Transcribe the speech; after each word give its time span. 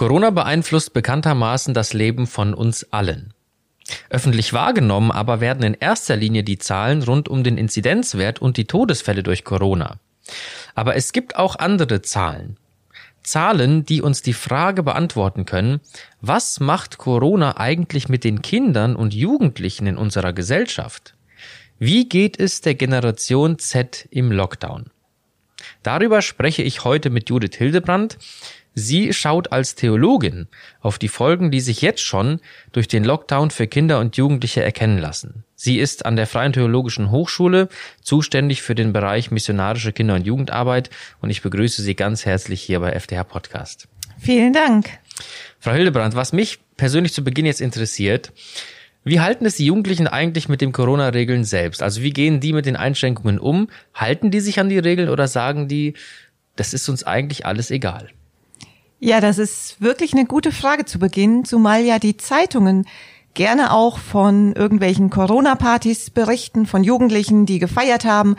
Corona 0.00 0.30
beeinflusst 0.30 0.94
bekanntermaßen 0.94 1.74
das 1.74 1.92
Leben 1.92 2.26
von 2.26 2.54
uns 2.54 2.90
allen. 2.90 3.34
Öffentlich 4.08 4.54
wahrgenommen 4.54 5.10
aber 5.10 5.42
werden 5.42 5.62
in 5.62 5.74
erster 5.74 6.16
Linie 6.16 6.42
die 6.42 6.56
Zahlen 6.56 7.02
rund 7.02 7.28
um 7.28 7.44
den 7.44 7.58
Inzidenzwert 7.58 8.40
und 8.40 8.56
die 8.56 8.64
Todesfälle 8.64 9.22
durch 9.22 9.44
Corona. 9.44 10.00
Aber 10.74 10.96
es 10.96 11.12
gibt 11.12 11.36
auch 11.36 11.56
andere 11.56 12.00
Zahlen. 12.00 12.56
Zahlen, 13.22 13.84
die 13.84 14.00
uns 14.00 14.22
die 14.22 14.32
Frage 14.32 14.82
beantworten 14.82 15.44
können, 15.44 15.80
was 16.22 16.60
macht 16.60 16.96
Corona 16.96 17.58
eigentlich 17.58 18.08
mit 18.08 18.24
den 18.24 18.40
Kindern 18.40 18.96
und 18.96 19.12
Jugendlichen 19.12 19.86
in 19.86 19.98
unserer 19.98 20.32
Gesellschaft? 20.32 21.12
Wie 21.78 22.08
geht 22.08 22.40
es 22.40 22.62
der 22.62 22.74
Generation 22.74 23.58
Z 23.58 24.08
im 24.10 24.32
Lockdown? 24.32 24.86
Darüber 25.82 26.22
spreche 26.22 26.62
ich 26.62 26.84
heute 26.84 27.10
mit 27.10 27.28
Judith 27.28 27.56
Hildebrand. 27.56 28.18
Sie 28.74 29.12
schaut 29.12 29.52
als 29.52 29.74
Theologin 29.74 30.48
auf 30.80 30.98
die 30.98 31.08
Folgen, 31.08 31.50
die 31.50 31.60
sich 31.60 31.82
jetzt 31.82 32.02
schon 32.02 32.40
durch 32.72 32.88
den 32.88 33.04
Lockdown 33.04 33.50
für 33.50 33.66
Kinder 33.66 33.98
und 33.98 34.16
Jugendliche 34.16 34.62
erkennen 34.62 34.98
lassen. 34.98 35.44
Sie 35.56 35.78
ist 35.78 36.06
an 36.06 36.16
der 36.16 36.26
Freien 36.26 36.52
Theologischen 36.52 37.10
Hochschule 37.10 37.68
zuständig 38.00 38.62
für 38.62 38.74
den 38.74 38.92
Bereich 38.92 39.30
missionarische 39.30 39.92
Kinder- 39.92 40.14
und 40.14 40.26
Jugendarbeit 40.26 40.90
und 41.20 41.30
ich 41.30 41.42
begrüße 41.42 41.82
Sie 41.82 41.94
ganz 41.94 42.24
herzlich 42.24 42.62
hier 42.62 42.80
bei 42.80 42.92
FDH 42.92 43.24
Podcast. 43.24 43.88
Vielen 44.18 44.52
Dank. 44.52 44.88
Frau 45.58 45.72
Hildebrand, 45.72 46.14
was 46.14 46.32
mich 46.32 46.58
persönlich 46.76 47.12
zu 47.12 47.24
Beginn 47.24 47.46
jetzt 47.46 47.60
interessiert, 47.60 48.32
wie 49.02 49.20
halten 49.20 49.46
es 49.46 49.56
die 49.56 49.66
Jugendlichen 49.66 50.06
eigentlich 50.06 50.48
mit 50.48 50.60
den 50.60 50.72
Corona-Regeln 50.72 51.44
selbst? 51.44 51.82
Also 51.82 52.02
wie 52.02 52.12
gehen 52.12 52.40
die 52.40 52.52
mit 52.52 52.66
den 52.66 52.76
Einschränkungen 52.76 53.38
um? 53.38 53.68
Halten 53.94 54.30
die 54.30 54.40
sich 54.40 54.60
an 54.60 54.68
die 54.68 54.78
Regeln 54.78 55.08
oder 55.08 55.26
sagen 55.26 55.68
die, 55.68 55.94
das 56.56 56.74
ist 56.74 56.88
uns 56.88 57.04
eigentlich 57.04 57.46
alles 57.46 57.70
egal? 57.70 58.10
Ja, 59.02 59.22
das 59.22 59.38
ist 59.38 59.80
wirklich 59.80 60.12
eine 60.12 60.26
gute 60.26 60.52
Frage 60.52 60.84
zu 60.84 60.98
Beginn, 60.98 61.46
zumal 61.46 61.82
ja 61.82 61.98
die 61.98 62.18
Zeitungen 62.18 62.86
gerne 63.32 63.72
auch 63.72 63.98
von 63.98 64.52
irgendwelchen 64.52 65.08
Corona-Partys 65.08 66.10
berichten, 66.10 66.66
von 66.66 66.84
Jugendlichen, 66.84 67.46
die 67.46 67.58
gefeiert 67.58 68.04
haben. 68.04 68.36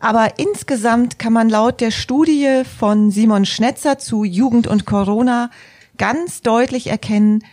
Aber 0.00 0.40
insgesamt 0.40 1.20
kann 1.20 1.32
man 1.32 1.48
laut 1.48 1.80
der 1.80 1.92
Studie 1.92 2.62
von 2.78 3.12
Simon 3.12 3.46
Schnetzer 3.46 3.98
zu 3.98 4.24
Jugend 4.24 4.66
und 4.66 4.84
Corona 4.84 5.48
ganz 5.96 6.42
deutlich 6.42 6.88
erkennen, 6.88 7.44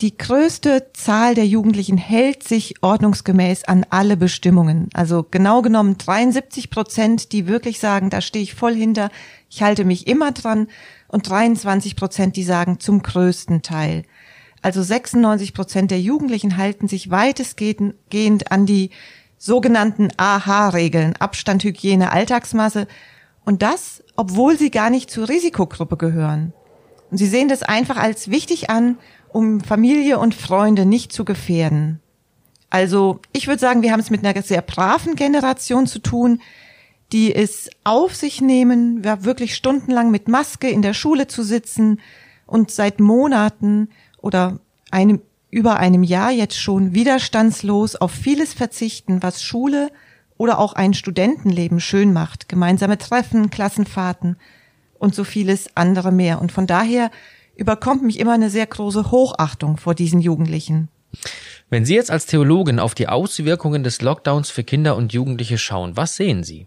die 0.00 0.16
größte 0.16 0.88
Zahl 0.94 1.34
der 1.34 1.46
Jugendlichen 1.46 1.98
hält 1.98 2.42
sich 2.42 2.82
ordnungsgemäß 2.82 3.64
an 3.64 3.84
alle 3.90 4.16
Bestimmungen. 4.16 4.88
Also 4.94 5.26
genau 5.30 5.60
genommen 5.60 5.98
73 5.98 6.70
Prozent, 6.70 7.32
die 7.32 7.46
wirklich 7.46 7.78
sagen, 7.78 8.08
da 8.08 8.20
stehe 8.20 8.42
ich 8.42 8.54
voll 8.54 8.74
hinter, 8.74 9.10
ich 9.50 9.62
halte 9.62 9.84
mich 9.84 10.06
immer 10.06 10.32
dran 10.32 10.68
und 11.10 11.28
23 11.28 11.96
Prozent, 11.96 12.36
die 12.36 12.44
sagen 12.44 12.80
zum 12.80 13.02
größten 13.02 13.62
Teil. 13.62 14.04
Also 14.62 14.82
96 14.82 15.54
Prozent 15.54 15.90
der 15.90 16.00
Jugendlichen 16.00 16.56
halten 16.56 16.86
sich 16.86 17.10
weitestgehend 17.10 18.52
an 18.52 18.66
die 18.66 18.90
sogenannten 19.38 20.08
AHA-Regeln, 20.16 21.16
Abstand, 21.16 21.64
Hygiene, 21.64 22.12
Alltagsmasse. 22.12 22.86
Und 23.44 23.62
das, 23.62 24.02
obwohl 24.16 24.58
sie 24.58 24.70
gar 24.70 24.90
nicht 24.90 25.10
zur 25.10 25.28
Risikogruppe 25.28 25.96
gehören. 25.96 26.52
Und 27.10 27.16
sie 27.16 27.26
sehen 27.26 27.48
das 27.48 27.62
einfach 27.62 27.96
als 27.96 28.30
wichtig 28.30 28.70
an, 28.70 28.98
um 29.30 29.60
Familie 29.60 30.18
und 30.18 30.34
Freunde 30.34 30.84
nicht 30.84 31.12
zu 31.12 31.24
gefährden. 31.24 32.00
Also 32.68 33.20
ich 33.32 33.48
würde 33.48 33.60
sagen, 33.60 33.82
wir 33.82 33.92
haben 33.92 34.00
es 34.00 34.10
mit 34.10 34.24
einer 34.24 34.42
sehr 34.42 34.62
braven 34.62 35.16
Generation 35.16 35.86
zu 35.86 35.98
tun, 35.98 36.40
die 37.12 37.34
es 37.34 37.70
auf 37.84 38.14
sich 38.14 38.40
nehmen, 38.40 39.04
wirklich 39.04 39.54
stundenlang 39.54 40.10
mit 40.10 40.28
Maske 40.28 40.68
in 40.68 40.82
der 40.82 40.94
Schule 40.94 41.26
zu 41.26 41.42
sitzen 41.42 42.00
und 42.46 42.70
seit 42.70 43.00
Monaten 43.00 43.88
oder 44.18 44.60
einem, 44.90 45.20
über 45.50 45.78
einem 45.78 46.02
Jahr 46.02 46.30
jetzt 46.30 46.60
schon 46.60 46.94
widerstandslos 46.94 47.96
auf 47.96 48.12
vieles 48.12 48.54
verzichten, 48.54 49.22
was 49.22 49.42
Schule 49.42 49.90
oder 50.36 50.58
auch 50.58 50.72
ein 50.72 50.94
Studentenleben 50.94 51.80
schön 51.80 52.12
macht. 52.12 52.48
Gemeinsame 52.48 52.98
Treffen, 52.98 53.50
Klassenfahrten 53.50 54.36
und 54.98 55.14
so 55.14 55.24
vieles 55.24 55.76
andere 55.76 56.12
mehr. 56.12 56.40
Und 56.40 56.52
von 56.52 56.66
daher 56.66 57.10
überkommt 57.56 58.02
mich 58.02 58.18
immer 58.18 58.32
eine 58.32 58.50
sehr 58.50 58.66
große 58.66 59.10
Hochachtung 59.10 59.76
vor 59.76 59.94
diesen 59.94 60.20
Jugendlichen. 60.20 60.88
Wenn 61.68 61.84
Sie 61.84 61.94
jetzt 61.94 62.10
als 62.10 62.26
Theologin 62.26 62.78
auf 62.78 62.94
die 62.94 63.08
Auswirkungen 63.08 63.82
des 63.82 64.00
Lockdowns 64.00 64.50
für 64.50 64.64
Kinder 64.64 64.96
und 64.96 65.12
Jugendliche 65.12 65.58
schauen, 65.58 65.96
was 65.96 66.16
sehen 66.16 66.42
Sie? 66.42 66.66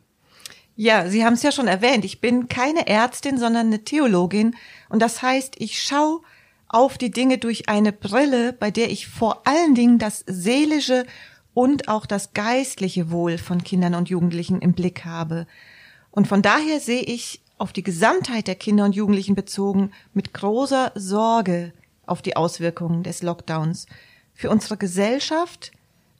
Ja, 0.75 1.07
Sie 1.07 1.23
haben 1.23 1.33
es 1.33 1.43
ja 1.43 1.51
schon 1.51 1.67
erwähnt. 1.67 2.03
Ich 2.03 2.19
bin 2.19 2.47
keine 2.47 2.87
Ärztin, 2.87 3.37
sondern 3.37 3.67
eine 3.67 3.83
Theologin. 3.83 4.55
Und 4.89 5.01
das 5.01 5.21
heißt, 5.21 5.55
ich 5.59 5.81
schaue 5.81 6.21
auf 6.67 6.97
die 6.97 7.11
Dinge 7.11 7.37
durch 7.37 7.69
eine 7.69 7.91
Brille, 7.91 8.53
bei 8.53 8.71
der 8.71 8.89
ich 8.89 9.07
vor 9.07 9.45
allen 9.45 9.75
Dingen 9.75 9.99
das 9.99 10.23
seelische 10.25 11.05
und 11.53 11.87
auch 11.87 12.07
das 12.07 12.33
geistliche 12.33 13.11
Wohl 13.11 13.37
von 13.37 13.63
Kindern 13.63 13.93
und 13.93 14.09
Jugendlichen 14.09 14.59
im 14.59 14.73
Blick 14.73 15.05
habe. 15.05 15.45
Und 16.09 16.27
von 16.27 16.41
daher 16.41 16.79
sehe 16.79 17.03
ich 17.03 17.41
auf 17.59 17.73
die 17.73 17.83
Gesamtheit 17.83 18.47
der 18.47 18.55
Kinder 18.55 18.85
und 18.85 18.95
Jugendlichen 18.95 19.35
bezogen 19.35 19.91
mit 20.13 20.33
großer 20.33 20.91
Sorge 20.95 21.73
auf 22.07 22.23
die 22.23 22.35
Auswirkungen 22.35 23.03
des 23.03 23.21
Lockdowns 23.21 23.85
für 24.33 24.49
unsere 24.49 24.77
Gesellschaft, 24.77 25.71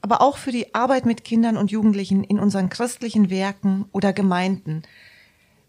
aber 0.04 0.22
auch 0.22 0.38
für 0.38 0.52
die 0.52 0.76
Arbeit 0.76 1.06
mit 1.06 1.24
Kindern 1.24 1.56
und 1.56 1.72
Jugendlichen 1.72 2.26
in 2.26 2.38
unseren 2.38 2.70
christlichen 2.70 3.30
Werken 3.30 3.86
oder 3.94 4.12
Gemeinden. 4.12 4.84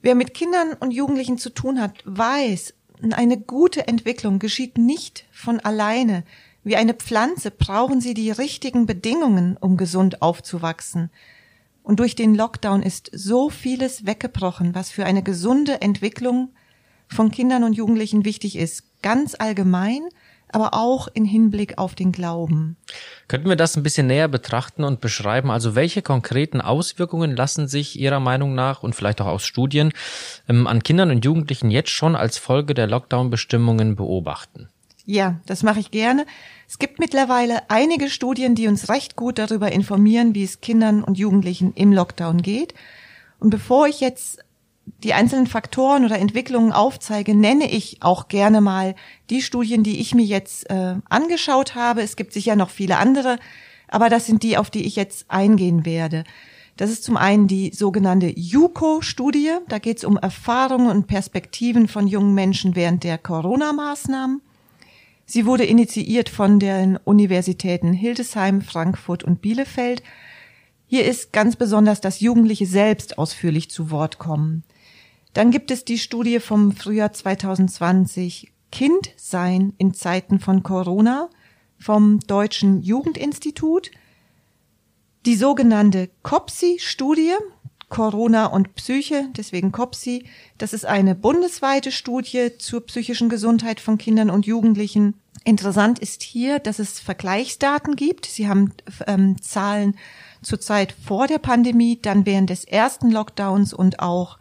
Wer 0.03 0.17
mit 0.17 0.35
Kindern 0.35 0.73
und 0.81 0.91
Jugendlichen 0.91 1.39
zu 1.39 1.51
tun 1.51 1.81
hat, 1.81 2.03
weiß, 2.05 2.75
eine 3.13 3.39
gute 3.39 3.87
Entwicklung 3.87 4.41
geschieht 4.41 4.77
nicht 4.77 5.25
von 5.31 5.61
alleine. 5.61 6.25
Wie 6.65 6.75
eine 6.75 6.95
Pflanze 6.95 7.53
brauchen 7.53 8.01
sie 8.01 8.13
die 8.13 8.33
richtigen 8.33 8.87
Bedingungen, 8.87 9.57
um 9.57 9.77
gesund 9.77 10.21
aufzuwachsen. 10.21 11.11
Und 11.85 12.01
durch 12.01 12.17
den 12.17 12.35
Lockdown 12.35 12.83
ist 12.83 13.11
so 13.15 13.51
vieles 13.51 14.05
weggebrochen, 14.05 14.75
was 14.75 14.91
für 14.91 15.07
eine 15.07 15.23
gesunde 15.23 15.81
Entwicklung 15.81 16.51
von 17.07 17.31
Kindern 17.31 17.63
und 17.63 17.75
Jugendlichen 17.75 18.25
wichtig 18.25 18.57
ist. 18.57 18.83
Ganz 19.01 19.37
allgemein, 19.39 20.03
aber 20.55 20.75
auch 20.75 21.09
in 21.13 21.25
Hinblick 21.25 21.79
auf 21.79 21.95
den 21.95 22.13
Glauben. 22.13 22.77
Könnten 23.27 23.49
wir 23.49 23.57
das 23.57 23.77
ein 23.77 23.83
bisschen 23.83 24.07
näher 24.07 24.29
betrachten 24.29 24.85
und 24.85 25.01
beschreiben? 25.01 25.51
Also 25.51 25.75
welche 25.75 26.03
konkreten 26.03 26.61
Auswirkungen 26.61 27.35
lassen 27.35 27.67
sich 27.67 27.99
Ihrer 27.99 28.21
Meinung 28.21 28.55
nach 28.55 28.83
und 28.83 28.95
vielleicht 28.95 29.21
auch 29.21 29.27
aus 29.27 29.45
Studien 29.45 29.93
ähm, 30.49 30.67
an 30.67 30.83
Kindern 30.83 31.11
und 31.11 31.25
Jugendlichen 31.25 31.71
jetzt 31.71 31.91
schon 31.91 32.15
als 32.15 32.39
Folge 32.39 32.75
der 32.75 32.87
Lockdown-Bestimmungen 32.87 33.97
beobachten? 33.97 34.69
Ja, 35.07 35.41
das 35.47 35.63
mache 35.63 35.81
ich 35.81 35.91
gerne. 35.91 36.25
Es 36.69 36.79
gibt 36.79 36.99
mittlerweile 36.99 37.69
einige 37.69 38.09
Studien, 38.09 38.55
die 38.55 38.69
uns 38.69 38.89
recht 38.89 39.17
gut 39.17 39.39
darüber 39.39 39.73
informieren, 39.73 40.35
wie 40.35 40.45
es 40.45 40.61
Kindern 40.61 41.03
und 41.03 41.19
Jugendlichen 41.19 41.75
im 41.75 41.93
Lockdown 41.93 42.43
geht. 42.43 42.75
Und 43.39 43.51
bevor 43.51 43.87
ich 43.87 44.01
jetzt 44.01 44.44
die 44.87 45.15
einzelnen 45.15 45.47
Faktoren 45.47 46.05
oder 46.05 46.19
Entwicklungen 46.19 46.73
aufzeige, 46.73 47.35
nenne 47.35 47.71
ich 47.71 47.99
auch 48.01 48.29
gerne 48.29 48.61
mal 48.61 48.95
die 49.31 49.43
Studien, 49.43 49.83
die 49.83 50.01
ich 50.01 50.15
mir 50.15 50.25
jetzt 50.25 50.69
äh, 50.71 50.97
angeschaut 51.09 51.75
habe. 51.75 52.03
Es 52.03 52.17
gibt 52.17 52.33
sicher 52.33 52.57
noch 52.57 52.71
viele 52.71 52.99
andere, 52.99 53.39
aber 53.89 54.09
das 54.09 54.27
sind 54.27 54.43
die, 54.43 54.57
auf 54.57 54.71
die 54.71 54.87
ich 54.87 54.97
jetzt 54.97 55.31
eingehen 55.31 55.85
werde. 55.85 56.25
Das 56.77 56.91
ist 56.91 57.05
zum 57.05 57.17
einen 57.17 57.47
die 57.47 57.71
sogenannte 57.73 58.33
JUCO-Studie. 58.35 59.53
Da 59.69 59.79
geht 59.79 59.99
es 59.99 60.05
um 60.05 60.17
Erfahrungen 60.17 60.89
und 60.89 61.07
Perspektiven 61.07 61.87
von 61.87 62.09
jungen 62.09 62.35
Menschen 62.35 62.75
während 62.75 63.05
der 63.05 63.19
Corona-Maßnahmen. 63.19 64.41
Sie 65.27 65.47
wurde 65.47 65.65
initiiert 65.65 66.29
von 66.29 66.59
den 66.59 66.97
Universitäten 66.97 67.93
Hildesheim, 67.93 68.61
Frankfurt 68.61 69.23
und 69.23 69.41
Bielefeld. 69.41 70.03
Hier 70.87 71.05
ist 71.05 71.33
ganz 71.33 71.57
besonders, 71.57 72.01
dass 72.01 72.21
Jugendliche 72.21 72.67
selbst 72.67 73.19
ausführlich 73.19 73.71
zu 73.71 73.91
Wort 73.91 74.19
kommen. 74.19 74.65
Dann 75.35 75.51
gibt 75.51 75.71
es 75.73 75.85
die 75.85 75.99
Studie 75.99 76.39
vom 76.39 76.73
Frühjahr 76.73 77.13
2020 77.13 78.53
Kind 78.71 79.11
sein 79.17 79.75
in 79.79 79.93
Zeiten 79.93 80.39
von 80.39 80.63
Corona 80.63 81.29
vom 81.79 82.21
Deutschen 82.21 82.83
Jugendinstitut. 82.83 83.91
Die 85.27 85.35
sogenannte 85.35 86.09
COPSI-Studie, 86.23 87.33
Corona 87.89 88.47
und 88.47 88.75
Psyche, 88.75 89.29
deswegen 89.37 89.73
COPSI, 89.73 90.25
das 90.59 90.73
ist 90.73 90.87
eine 90.87 91.15
bundesweite 91.15 91.91
Studie 91.91 92.51
zur 92.59 92.87
psychischen 92.87 93.29
Gesundheit 93.29 93.81
von 93.81 93.99
Kindern 93.99 94.31
und 94.31 94.47
Jugendlichen. 94.47 95.15
Interessant 95.45 95.99
ist 95.99 96.23
hier, 96.23 96.61
dass 96.61 96.79
es 96.79 97.01
Vergleichsdaten 97.01 97.97
gibt. 97.97 98.27
Sie 98.27 98.49
haben 98.49 98.73
ähm, 99.07 99.41
Zahlen 99.43 99.97
zur 100.43 100.61
Zeit 100.61 100.93
vor 100.93 101.27
der 101.27 101.39
Pandemie, 101.39 101.99
dann 102.01 102.25
während 102.25 102.51
des 102.51 102.65
ersten 102.65 103.11
Lockdowns 103.11 103.75
und 103.75 103.99
auch 103.99 104.39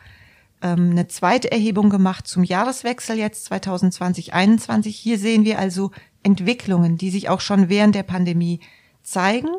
ähm, 0.63 0.91
eine 0.91 1.07
zweite 1.07 1.51
Erhebung 1.51 1.89
gemacht 1.89 2.27
zum 2.27 2.43
Jahreswechsel 2.43 3.17
jetzt 3.17 3.51
2020-21. 3.51 4.87
Hier 4.89 5.19
sehen 5.19 5.45
wir 5.45 5.59
also 5.59 5.91
Entwicklungen, 6.23 6.97
die 6.97 7.11
sich 7.11 7.29
auch 7.29 7.41
schon 7.41 7.69
während 7.69 7.95
der 7.95 8.03
Pandemie 8.03 8.59
zeigen. 9.03 9.49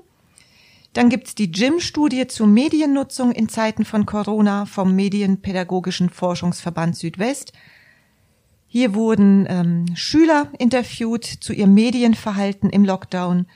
Dann 0.94 1.08
gibt's 1.08 1.34
die 1.34 1.50
GYM-Studie 1.50 2.28
zur 2.28 2.46
Mediennutzung 2.46 3.32
in 3.32 3.48
Zeiten 3.48 3.84
von 3.84 4.06
Corona 4.06 4.64
vom 4.64 4.94
Medienpädagogischen 4.94 6.08
Forschungsverband 6.08 6.96
Südwest. 6.96 7.52
Hier 8.68 8.94
wurden 8.94 9.46
ähm, 9.48 9.86
Schüler 9.94 10.50
interviewt 10.58 11.24
zu 11.24 11.52
ihrem 11.52 11.74
Medienverhalten 11.74 12.70
im 12.70 12.84
Lockdown. 12.84 13.46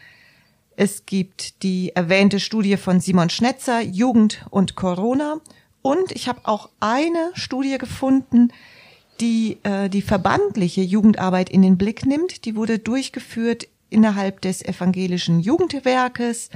Es 0.76 1.06
gibt 1.06 1.62
die 1.62 1.90
erwähnte 1.94 2.38
Studie 2.38 2.76
von 2.76 3.00
Simon 3.00 3.30
Schnetzer, 3.30 3.80
Jugend 3.80 4.46
und 4.50 4.76
Corona. 4.76 5.40
Und 5.82 6.12
ich 6.12 6.28
habe 6.28 6.40
auch 6.44 6.70
eine 6.80 7.30
Studie 7.34 7.78
gefunden, 7.78 8.52
die 9.20 9.58
äh, 9.62 9.88
die 9.88 10.02
verbandliche 10.02 10.82
Jugendarbeit 10.82 11.50
in 11.50 11.62
den 11.62 11.78
Blick 11.78 12.06
nimmt. 12.06 12.44
Die 12.44 12.56
wurde 12.56 12.78
durchgeführt 12.78 13.68
innerhalb 13.90 14.40
des 14.40 14.64
evangelischen 14.64 15.40
Jugendwerkes 15.40 16.50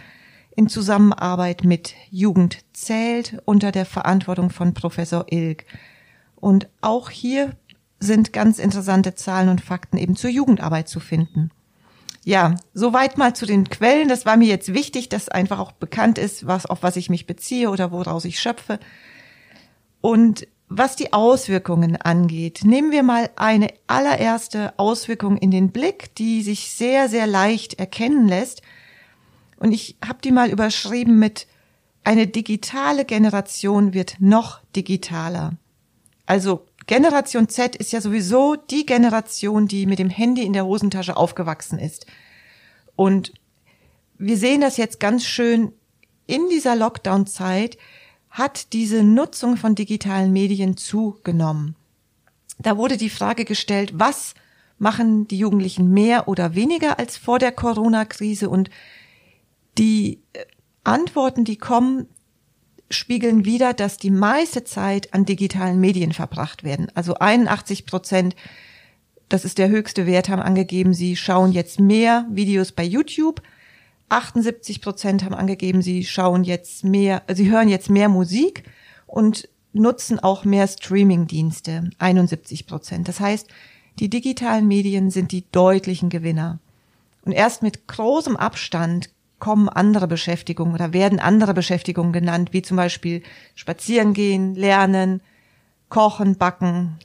in 0.54 0.68
Zusammenarbeit 0.68 1.64
mit 1.64 1.94
Jugend 2.10 2.58
zählt 2.72 3.40
unter 3.46 3.72
der 3.72 3.86
Verantwortung 3.86 4.50
von 4.50 4.74
Professor 4.74 5.26
Ilk. 5.30 5.64
Und 6.36 6.68
auch 6.80 7.08
hier 7.08 7.56
sind 8.00 8.32
ganz 8.32 8.58
interessante 8.58 9.14
Zahlen 9.14 9.48
und 9.48 9.60
Fakten 9.60 9.96
eben 9.96 10.16
zur 10.16 10.30
Jugendarbeit 10.30 10.88
zu 10.88 11.00
finden. 11.00 11.50
Ja, 12.24 12.56
soweit 12.74 13.18
mal 13.18 13.34
zu 13.34 13.46
den 13.46 13.68
Quellen. 13.68 14.08
Das 14.08 14.26
war 14.26 14.36
mir 14.36 14.46
jetzt 14.46 14.74
wichtig, 14.74 15.08
dass 15.08 15.28
einfach 15.28 15.58
auch 15.58 15.72
bekannt 15.72 16.18
ist, 16.18 16.46
was, 16.46 16.66
auf 16.66 16.82
was 16.82 16.96
ich 16.96 17.10
mich 17.10 17.26
beziehe 17.26 17.70
oder 17.70 17.90
woraus 17.90 18.24
ich 18.24 18.38
schöpfe. 18.38 18.78
Und 20.02 20.46
was 20.68 20.96
die 20.96 21.12
Auswirkungen 21.12 21.96
angeht, 21.96 22.62
nehmen 22.64 22.92
wir 22.92 23.02
mal 23.02 23.30
eine 23.36 23.68
allererste 23.86 24.74
Auswirkung 24.78 25.38
in 25.38 25.50
den 25.50 25.70
Blick, 25.70 26.14
die 26.16 26.42
sich 26.42 26.70
sehr, 26.70 27.08
sehr 27.08 27.26
leicht 27.26 27.78
erkennen 27.78 28.28
lässt. 28.28 28.62
Und 29.58 29.72
ich 29.72 29.96
habe 30.04 30.18
die 30.22 30.32
mal 30.32 30.50
überschrieben 30.50 31.18
mit 31.18 31.46
eine 32.04 32.26
digitale 32.26 33.04
Generation 33.04 33.94
wird 33.94 34.16
noch 34.18 34.60
digitaler. 34.74 35.52
Also 36.26 36.66
Generation 36.86 37.48
Z 37.48 37.76
ist 37.76 37.92
ja 37.92 38.00
sowieso 38.00 38.56
die 38.56 38.86
Generation, 38.86 39.68
die 39.68 39.86
mit 39.86 40.00
dem 40.00 40.10
Handy 40.10 40.42
in 40.42 40.52
der 40.52 40.66
Hosentasche 40.66 41.16
aufgewachsen 41.16 41.78
ist. 41.78 42.06
Und 42.96 43.32
wir 44.18 44.36
sehen 44.36 44.62
das 44.62 44.78
jetzt 44.78 44.98
ganz 44.98 45.24
schön 45.24 45.72
in 46.26 46.48
dieser 46.48 46.74
Lockdown-Zeit 46.74 47.76
hat 48.32 48.72
diese 48.72 49.04
Nutzung 49.04 49.56
von 49.56 49.74
digitalen 49.74 50.32
Medien 50.32 50.76
zugenommen. 50.76 51.76
Da 52.58 52.78
wurde 52.78 52.96
die 52.96 53.10
Frage 53.10 53.44
gestellt, 53.44 53.92
was 53.94 54.34
machen 54.78 55.28
die 55.28 55.38
Jugendlichen 55.38 55.92
mehr 55.92 56.28
oder 56.28 56.54
weniger 56.54 56.98
als 56.98 57.18
vor 57.18 57.38
der 57.38 57.52
Corona-Krise? 57.52 58.48
Und 58.48 58.70
die 59.76 60.22
äh, 60.32 60.44
Antworten, 60.82 61.44
die 61.44 61.56
kommen, 61.56 62.08
spiegeln 62.90 63.44
wieder, 63.44 63.74
dass 63.74 63.98
die 63.98 64.10
meiste 64.10 64.64
Zeit 64.64 65.12
an 65.12 65.24
digitalen 65.24 65.78
Medien 65.78 66.12
verbracht 66.12 66.64
werden. 66.64 66.90
Also 66.94 67.14
81 67.14 67.86
Prozent, 67.86 68.34
das 69.28 69.44
ist 69.44 69.58
der 69.58 69.68
höchste 69.68 70.06
Wert, 70.06 70.28
haben 70.28 70.42
angegeben, 70.42 70.94
sie 70.94 71.16
schauen 71.16 71.52
jetzt 71.52 71.80
mehr 71.80 72.26
Videos 72.30 72.72
bei 72.72 72.84
YouTube. 72.84 73.42
78 74.12 74.82
Prozent 74.82 75.24
haben 75.24 75.34
angegeben, 75.34 75.80
sie 75.80 76.04
schauen 76.04 76.44
jetzt 76.44 76.84
mehr, 76.84 77.22
sie 77.32 77.50
hören 77.50 77.68
jetzt 77.68 77.88
mehr 77.88 78.08
Musik 78.08 78.64
und 79.06 79.48
nutzen 79.72 80.18
auch 80.18 80.44
mehr 80.44 80.68
Streaming-Dienste. 80.68 81.90
71 81.98 82.66
Prozent. 82.66 83.08
Das 83.08 83.20
heißt, 83.20 83.48
die 83.98 84.10
digitalen 84.10 84.68
Medien 84.68 85.10
sind 85.10 85.32
die 85.32 85.50
deutlichen 85.50 86.10
Gewinner. 86.10 86.58
Und 87.24 87.32
erst 87.32 87.62
mit 87.62 87.86
großem 87.88 88.36
Abstand 88.36 89.10
kommen 89.38 89.68
andere 89.68 90.06
Beschäftigungen 90.06 90.74
oder 90.74 90.92
werden 90.92 91.18
andere 91.18 91.54
Beschäftigungen 91.54 92.12
genannt, 92.12 92.52
wie 92.52 92.62
zum 92.62 92.76
Beispiel 92.76 93.22
spazieren 93.54 94.12
gehen, 94.12 94.54
lernen, 94.54 95.22
kochen, 95.88 96.36
backen 96.36 96.98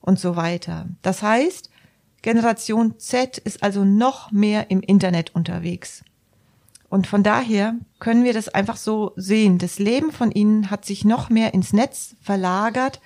und 0.00 0.18
so 0.18 0.36
weiter. 0.36 0.86
Das 1.02 1.22
heißt, 1.22 1.70
Generation 2.22 2.98
Z 2.98 3.38
ist 3.38 3.62
also 3.62 3.84
noch 3.84 4.30
mehr 4.30 4.70
im 4.70 4.80
Internet 4.80 5.34
unterwegs. 5.34 6.04
Und 6.94 7.08
von 7.08 7.24
daher 7.24 7.74
können 7.98 8.22
wir 8.22 8.32
das 8.32 8.48
einfach 8.48 8.76
so 8.76 9.14
sehen. 9.16 9.58
Das 9.58 9.80
Leben 9.80 10.12
von 10.12 10.30
ihnen 10.30 10.70
hat 10.70 10.84
sich 10.84 11.04
noch 11.04 11.28
mehr 11.28 11.52
ins 11.52 11.72
Netz 11.72 12.14
verlagert. 12.22 13.00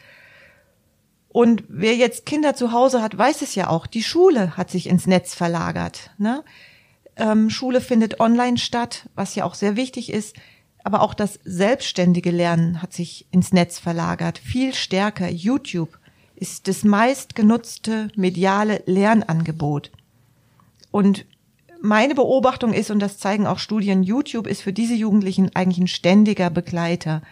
Und 1.30 1.64
wer 1.70 1.96
jetzt 1.96 2.26
Kinder 2.26 2.54
zu 2.54 2.72
Hause 2.72 3.00
hat, 3.00 3.16
weiß 3.16 3.40
es 3.40 3.54
ja 3.54 3.68
auch. 3.70 3.86
Die 3.86 4.02
Schule 4.02 4.58
hat 4.58 4.70
sich 4.70 4.90
ins 4.90 5.06
Netz 5.06 5.32
verlagert. 5.34 6.10
Ne? 6.18 6.44
Ähm, 7.16 7.48
Schule 7.48 7.80
findet 7.80 8.20
online 8.20 8.58
statt, 8.58 9.08
was 9.14 9.34
ja 9.36 9.44
auch 9.46 9.54
sehr 9.54 9.74
wichtig 9.74 10.12
ist. 10.12 10.36
Aber 10.84 11.00
auch 11.00 11.14
das 11.14 11.40
selbstständige 11.44 12.30
Lernen 12.30 12.82
hat 12.82 12.92
sich 12.92 13.26
ins 13.30 13.54
Netz 13.54 13.78
verlagert. 13.78 14.36
Viel 14.36 14.74
stärker. 14.74 15.30
YouTube 15.30 15.98
ist 16.36 16.68
das 16.68 16.84
meistgenutzte 16.84 18.10
mediale 18.16 18.82
Lernangebot. 18.84 19.92
Und 20.90 21.24
meine 21.80 22.14
Beobachtung 22.14 22.72
ist, 22.72 22.90
und 22.90 23.00
das 23.00 23.18
zeigen 23.18 23.46
auch 23.46 23.58
Studien, 23.58 24.02
YouTube 24.02 24.46
ist 24.46 24.62
für 24.62 24.72
diese 24.72 24.94
Jugendlichen 24.94 25.50
eigentlich 25.54 25.78
ein 25.78 25.88
ständiger 25.88 26.50
Begleiter. 26.50 27.22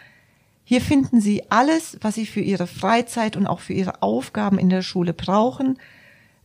Hier 0.64 0.81
finden 0.81 1.20
sie 1.20 1.50
alles, 1.50 1.96
was 2.00 2.16
sie 2.16 2.26
für 2.26 2.40
ihre 2.40 2.66
Freizeit 2.66 3.37
und 3.37 3.46
auch 3.46 3.60
für 3.60 3.72
ihre 3.72 4.02
Aufgaben 4.02 4.58
in 4.58 4.69
der 4.69 4.82
Schule 4.82 5.12
brauchen. 5.12 5.78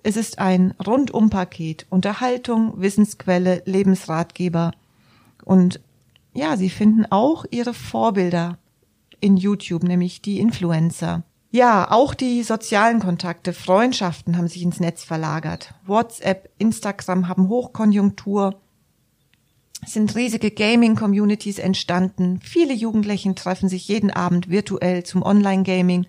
Es 0.03 0.15
ist 0.15 0.39
ein 0.39 0.73
Rundumpaket, 0.85 1.85
Unterhaltung, 1.89 2.79
Wissensquelle, 2.79 3.63
Lebensratgeber. 3.65 4.71
Und 5.43 5.79
ja, 6.33 6.55
sie 6.57 6.69
finden 6.69 7.05
auch 7.09 7.45
ihre 7.49 7.73
Vorbilder 7.73 8.57
in 9.19 9.37
YouTube, 9.37 9.83
nämlich 9.83 10.21
die 10.21 10.39
Influencer. 10.39 11.23
Ja, 11.53 11.91
auch 11.91 12.13
die 12.13 12.43
sozialen 12.43 13.01
Kontakte, 13.01 13.51
Freundschaften 13.51 14.37
haben 14.37 14.47
sich 14.47 14.63
ins 14.63 14.79
Netz 14.79 15.03
verlagert. 15.03 15.73
WhatsApp, 15.85 16.49
Instagram 16.57 17.27
haben 17.27 17.49
Hochkonjunktur. 17.49 18.55
Es 19.83 19.93
sind 19.93 20.15
riesige 20.15 20.49
Gaming-Communities 20.49 21.59
entstanden. 21.59 22.39
Viele 22.41 22.73
Jugendlichen 22.73 23.35
treffen 23.35 23.67
sich 23.67 23.85
jeden 23.89 24.11
Abend 24.11 24.49
virtuell 24.49 25.03
zum 25.03 25.23
Online-Gaming. 25.23 26.07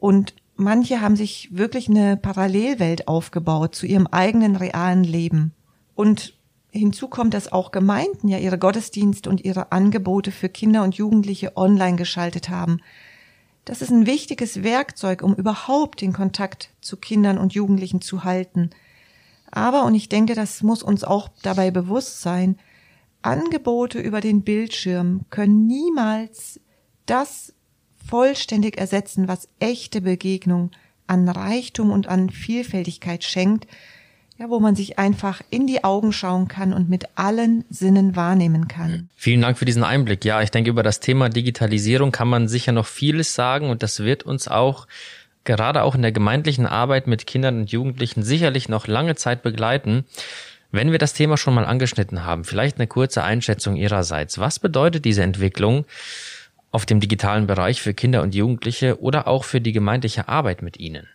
Und 0.00 0.34
manche 0.54 1.02
haben 1.02 1.16
sich 1.16 1.50
wirklich 1.52 1.90
eine 1.90 2.16
Parallelwelt 2.16 3.08
aufgebaut 3.08 3.74
zu 3.74 3.84
ihrem 3.84 4.06
eigenen 4.06 4.56
realen 4.56 5.04
Leben. 5.04 5.52
Und 5.94 6.32
hinzu 6.70 7.08
kommt, 7.08 7.34
dass 7.34 7.52
auch 7.52 7.72
Gemeinden 7.72 8.28
ja 8.28 8.38
ihre 8.38 8.58
Gottesdienste 8.58 9.28
und 9.28 9.44
ihre 9.44 9.70
Angebote 9.72 10.32
für 10.32 10.48
Kinder 10.48 10.82
und 10.82 10.94
Jugendliche 10.94 11.58
online 11.58 11.96
geschaltet 11.96 12.48
haben. 12.48 12.80
Das 13.66 13.82
ist 13.82 13.90
ein 13.90 14.06
wichtiges 14.06 14.62
Werkzeug, 14.62 15.22
um 15.22 15.34
überhaupt 15.34 16.00
den 16.00 16.12
Kontakt 16.12 16.70
zu 16.80 16.96
Kindern 16.96 17.36
und 17.36 17.52
Jugendlichen 17.52 18.00
zu 18.00 18.22
halten. 18.22 18.70
Aber, 19.50 19.84
und 19.84 19.94
ich 19.96 20.08
denke, 20.08 20.34
das 20.34 20.62
muss 20.62 20.84
uns 20.84 21.02
auch 21.02 21.28
dabei 21.42 21.72
bewusst 21.72 22.22
sein, 22.22 22.58
Angebote 23.22 23.98
über 23.98 24.20
den 24.20 24.42
Bildschirm 24.42 25.22
können 25.30 25.66
niemals 25.66 26.60
das 27.06 27.54
vollständig 28.06 28.78
ersetzen, 28.78 29.26
was 29.26 29.48
echte 29.58 30.00
Begegnung 30.00 30.70
an 31.08 31.28
Reichtum 31.28 31.90
und 31.90 32.06
an 32.06 32.30
Vielfältigkeit 32.30 33.24
schenkt, 33.24 33.66
ja, 34.38 34.50
wo 34.50 34.60
man 34.60 34.74
sich 34.74 34.98
einfach 34.98 35.40
in 35.50 35.66
die 35.66 35.82
Augen 35.84 36.12
schauen 36.12 36.48
kann 36.48 36.72
und 36.72 36.88
mit 36.88 37.06
allen 37.14 37.64
Sinnen 37.70 38.16
wahrnehmen 38.16 38.68
kann. 38.68 39.08
Vielen 39.16 39.40
Dank 39.40 39.58
für 39.58 39.64
diesen 39.64 39.84
Einblick. 39.84 40.24
Ja, 40.24 40.42
ich 40.42 40.50
denke, 40.50 40.70
über 40.70 40.82
das 40.82 41.00
Thema 41.00 41.28
Digitalisierung 41.28 42.12
kann 42.12 42.28
man 42.28 42.48
sicher 42.48 42.72
noch 42.72 42.86
vieles 42.86 43.34
sagen 43.34 43.70
und 43.70 43.82
das 43.82 44.00
wird 44.00 44.24
uns 44.24 44.48
auch 44.48 44.86
gerade 45.44 45.82
auch 45.82 45.94
in 45.94 46.02
der 46.02 46.12
gemeindlichen 46.12 46.66
Arbeit 46.66 47.06
mit 47.06 47.26
Kindern 47.26 47.60
und 47.60 47.70
Jugendlichen 47.70 48.22
sicherlich 48.22 48.68
noch 48.68 48.86
lange 48.86 49.14
Zeit 49.14 49.42
begleiten. 49.42 50.04
Wenn 50.72 50.92
wir 50.92 50.98
das 50.98 51.14
Thema 51.14 51.36
schon 51.36 51.54
mal 51.54 51.64
angeschnitten 51.64 52.24
haben, 52.24 52.44
vielleicht 52.44 52.76
eine 52.76 52.88
kurze 52.88 53.22
Einschätzung 53.22 53.76
Ihrerseits. 53.76 54.38
Was 54.38 54.58
bedeutet 54.58 55.04
diese 55.04 55.22
Entwicklung 55.22 55.86
auf 56.72 56.84
dem 56.84 57.00
digitalen 57.00 57.46
Bereich 57.46 57.80
für 57.80 57.94
Kinder 57.94 58.22
und 58.22 58.34
Jugendliche 58.34 59.00
oder 59.00 59.28
auch 59.28 59.44
für 59.44 59.60
die 59.60 59.72
gemeindliche 59.72 60.28
Arbeit 60.28 60.60
mit 60.60 60.78
ihnen? 60.78 61.06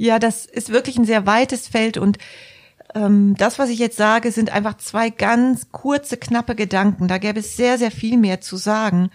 Ja, 0.00 0.20
das 0.20 0.46
ist 0.46 0.70
wirklich 0.70 0.96
ein 0.96 1.04
sehr 1.04 1.26
weites 1.26 1.66
Feld 1.66 1.98
und 1.98 2.18
ähm, 2.94 3.34
das, 3.36 3.58
was 3.58 3.68
ich 3.68 3.80
jetzt 3.80 3.96
sage, 3.96 4.30
sind 4.30 4.50
einfach 4.50 4.76
zwei 4.76 5.10
ganz 5.10 5.72
kurze, 5.72 6.16
knappe 6.16 6.54
Gedanken. 6.54 7.08
Da 7.08 7.18
gäbe 7.18 7.40
es 7.40 7.56
sehr, 7.56 7.78
sehr 7.78 7.90
viel 7.90 8.16
mehr 8.16 8.40
zu 8.40 8.56
sagen. 8.56 9.10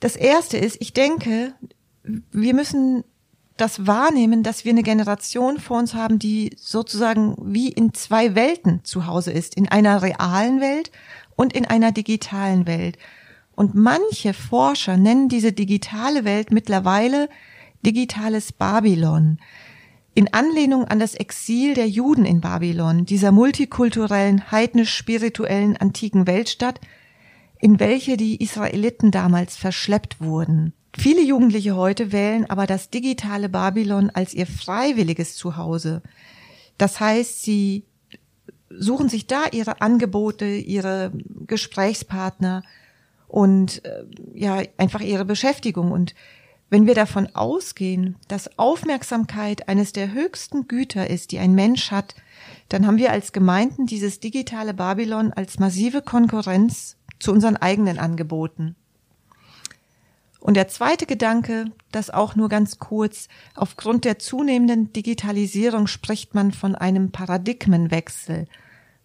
Das 0.00 0.16
erste 0.16 0.58
ist, 0.58 0.78
ich 0.80 0.92
denke, 0.92 1.54
wir 2.02 2.52
müssen 2.52 3.04
das 3.56 3.86
wahrnehmen, 3.86 4.42
dass 4.42 4.64
wir 4.64 4.72
eine 4.72 4.82
Generation 4.82 5.60
vor 5.60 5.78
uns 5.78 5.94
haben, 5.94 6.18
die 6.18 6.50
sozusagen 6.56 7.36
wie 7.40 7.68
in 7.68 7.94
zwei 7.94 8.34
Welten 8.34 8.80
zu 8.82 9.06
Hause 9.06 9.30
ist. 9.30 9.54
In 9.56 9.68
einer 9.68 10.02
realen 10.02 10.60
Welt 10.60 10.90
und 11.36 11.52
in 11.52 11.64
einer 11.64 11.92
digitalen 11.92 12.66
Welt. 12.66 12.98
Und 13.54 13.76
manche 13.76 14.34
Forscher 14.34 14.96
nennen 14.96 15.28
diese 15.28 15.52
digitale 15.52 16.24
Welt 16.24 16.50
mittlerweile 16.50 17.28
digitales 17.86 18.50
Babylon 18.50 19.38
in 20.14 20.32
Anlehnung 20.32 20.84
an 20.84 20.98
das 20.98 21.14
Exil 21.14 21.74
der 21.74 21.88
Juden 21.88 22.24
in 22.24 22.40
Babylon, 22.40 23.06
dieser 23.06 23.32
multikulturellen, 23.32 24.50
heidnisch-spirituellen 24.50 25.76
antiken 25.76 26.26
Weltstadt, 26.26 26.80
in 27.60 27.80
welche 27.80 28.16
die 28.16 28.42
Israeliten 28.42 29.10
damals 29.10 29.56
verschleppt 29.56 30.20
wurden. 30.20 30.74
Viele 30.94 31.22
Jugendliche 31.22 31.76
heute 31.76 32.12
wählen 32.12 32.48
aber 32.50 32.66
das 32.66 32.90
digitale 32.90 33.48
Babylon 33.48 34.10
als 34.10 34.34
ihr 34.34 34.46
freiwilliges 34.46 35.36
Zuhause. 35.36 36.02
Das 36.76 37.00
heißt, 37.00 37.42
sie 37.42 37.84
suchen 38.68 39.08
sich 39.08 39.26
da 39.26 39.44
ihre 39.52 39.80
Angebote, 39.80 40.46
ihre 40.46 41.12
Gesprächspartner 41.46 42.62
und 43.28 43.84
äh, 43.84 44.04
ja, 44.34 44.62
einfach 44.76 45.00
ihre 45.00 45.24
Beschäftigung. 45.24 45.90
Und 45.92 46.14
wenn 46.72 46.86
wir 46.86 46.94
davon 46.94 47.28
ausgehen, 47.34 48.16
dass 48.28 48.58
Aufmerksamkeit 48.58 49.68
eines 49.68 49.92
der 49.92 50.14
höchsten 50.14 50.68
Güter 50.68 51.10
ist, 51.10 51.30
die 51.30 51.38
ein 51.38 51.54
Mensch 51.54 51.90
hat, 51.90 52.14
dann 52.70 52.86
haben 52.86 52.96
wir 52.96 53.12
als 53.12 53.32
Gemeinden 53.32 53.84
dieses 53.84 54.20
digitale 54.20 54.72
Babylon 54.72 55.34
als 55.34 55.58
massive 55.58 56.00
Konkurrenz 56.00 56.96
zu 57.18 57.30
unseren 57.30 57.58
eigenen 57.58 57.98
Angeboten. 57.98 58.74
Und 60.40 60.54
der 60.54 60.66
zweite 60.68 61.04
Gedanke, 61.04 61.66
das 61.90 62.08
auch 62.08 62.36
nur 62.36 62.48
ganz 62.48 62.78
kurz, 62.78 63.28
aufgrund 63.54 64.06
der 64.06 64.18
zunehmenden 64.18 64.94
Digitalisierung 64.94 65.86
spricht 65.86 66.34
man 66.34 66.52
von 66.52 66.74
einem 66.74 67.12
Paradigmenwechsel, 67.12 68.46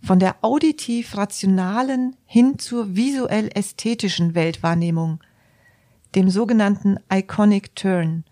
von 0.01 0.19
der 0.19 0.37
auditiv-rationalen 0.41 2.15
hin 2.25 2.59
zur 2.59 2.95
visuell-ästhetischen 2.95 4.35
Weltwahrnehmung, 4.35 5.19
dem 6.15 6.29
sogenannten 6.29 6.97
Iconic 7.11 7.75
Turn. 7.75 8.23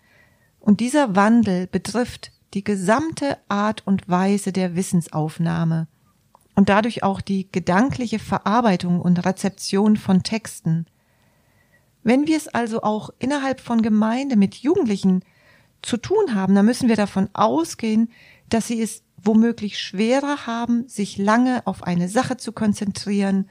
Und 0.60 0.80
dieser 0.80 1.14
Wandel 1.14 1.66
betrifft 1.66 2.32
die 2.54 2.64
gesamte 2.64 3.38
Art 3.48 3.86
und 3.86 4.08
Weise 4.08 4.52
der 4.52 4.76
Wissensaufnahme 4.76 5.88
und 6.54 6.68
dadurch 6.68 7.02
auch 7.02 7.20
die 7.20 7.50
gedankliche 7.52 8.18
Verarbeitung 8.18 9.00
und 9.00 9.24
Rezeption 9.24 9.96
von 9.96 10.22
Texten. 10.22 10.86
Wenn 12.02 12.26
wir 12.26 12.36
es 12.36 12.48
also 12.48 12.82
auch 12.82 13.10
innerhalb 13.18 13.60
von 13.60 13.82
Gemeinde 13.82 14.36
mit 14.36 14.54
Jugendlichen 14.54 15.22
zu 15.82 15.98
tun 15.98 16.34
haben, 16.34 16.54
dann 16.54 16.66
müssen 16.66 16.88
wir 16.88 16.96
davon 16.96 17.28
ausgehen, 17.34 18.10
dass 18.48 18.68
sie 18.68 18.80
es 18.80 19.02
womöglich 19.22 19.78
schwerer 19.78 20.46
haben, 20.46 20.88
sich 20.88 21.18
lange 21.18 21.66
auf 21.66 21.82
eine 21.82 22.08
Sache 22.08 22.36
zu 22.36 22.52
konzentrieren, 22.52 23.50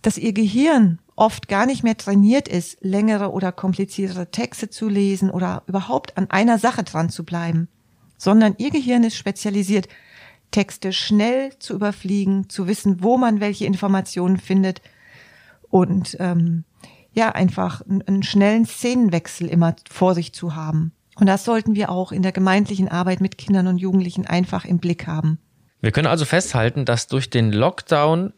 dass 0.00 0.18
ihr 0.18 0.32
Gehirn 0.32 0.98
oft 1.16 1.48
gar 1.48 1.66
nicht 1.66 1.82
mehr 1.82 1.96
trainiert 1.96 2.48
ist, 2.48 2.78
längere 2.80 3.32
oder 3.32 3.52
kompliziertere 3.52 4.30
Texte 4.30 4.70
zu 4.70 4.88
lesen 4.88 5.30
oder 5.30 5.62
überhaupt 5.66 6.16
an 6.16 6.30
einer 6.30 6.58
Sache 6.58 6.84
dran 6.84 7.10
zu 7.10 7.24
bleiben, 7.24 7.68
sondern 8.16 8.54
ihr 8.58 8.70
Gehirn 8.70 9.04
ist 9.04 9.16
spezialisiert, 9.16 9.88
Texte 10.50 10.92
schnell 10.92 11.58
zu 11.58 11.74
überfliegen, 11.74 12.48
zu 12.48 12.66
wissen, 12.66 13.02
wo 13.02 13.16
man 13.16 13.40
welche 13.40 13.64
Informationen 13.64 14.38
findet 14.38 14.82
und 15.70 16.16
ähm, 16.20 16.64
ja, 17.14 17.30
einfach 17.30 17.82
einen 17.82 18.22
schnellen 18.22 18.64
Szenenwechsel 18.64 19.48
immer 19.48 19.76
vor 19.90 20.14
sich 20.14 20.32
zu 20.32 20.54
haben. 20.54 20.92
Und 21.16 21.26
das 21.26 21.44
sollten 21.44 21.74
wir 21.74 21.90
auch 21.90 22.12
in 22.12 22.22
der 22.22 22.32
gemeindlichen 22.32 22.88
Arbeit 22.88 23.20
mit 23.20 23.36
Kindern 23.36 23.66
und 23.66 23.78
Jugendlichen 23.78 24.26
einfach 24.26 24.64
im 24.64 24.78
Blick 24.78 25.06
haben. 25.06 25.38
Wir 25.80 25.90
können 25.90 26.06
also 26.06 26.24
festhalten, 26.24 26.84
dass 26.84 27.08
durch 27.08 27.28
den 27.28 27.52
Lockdown 27.52 28.32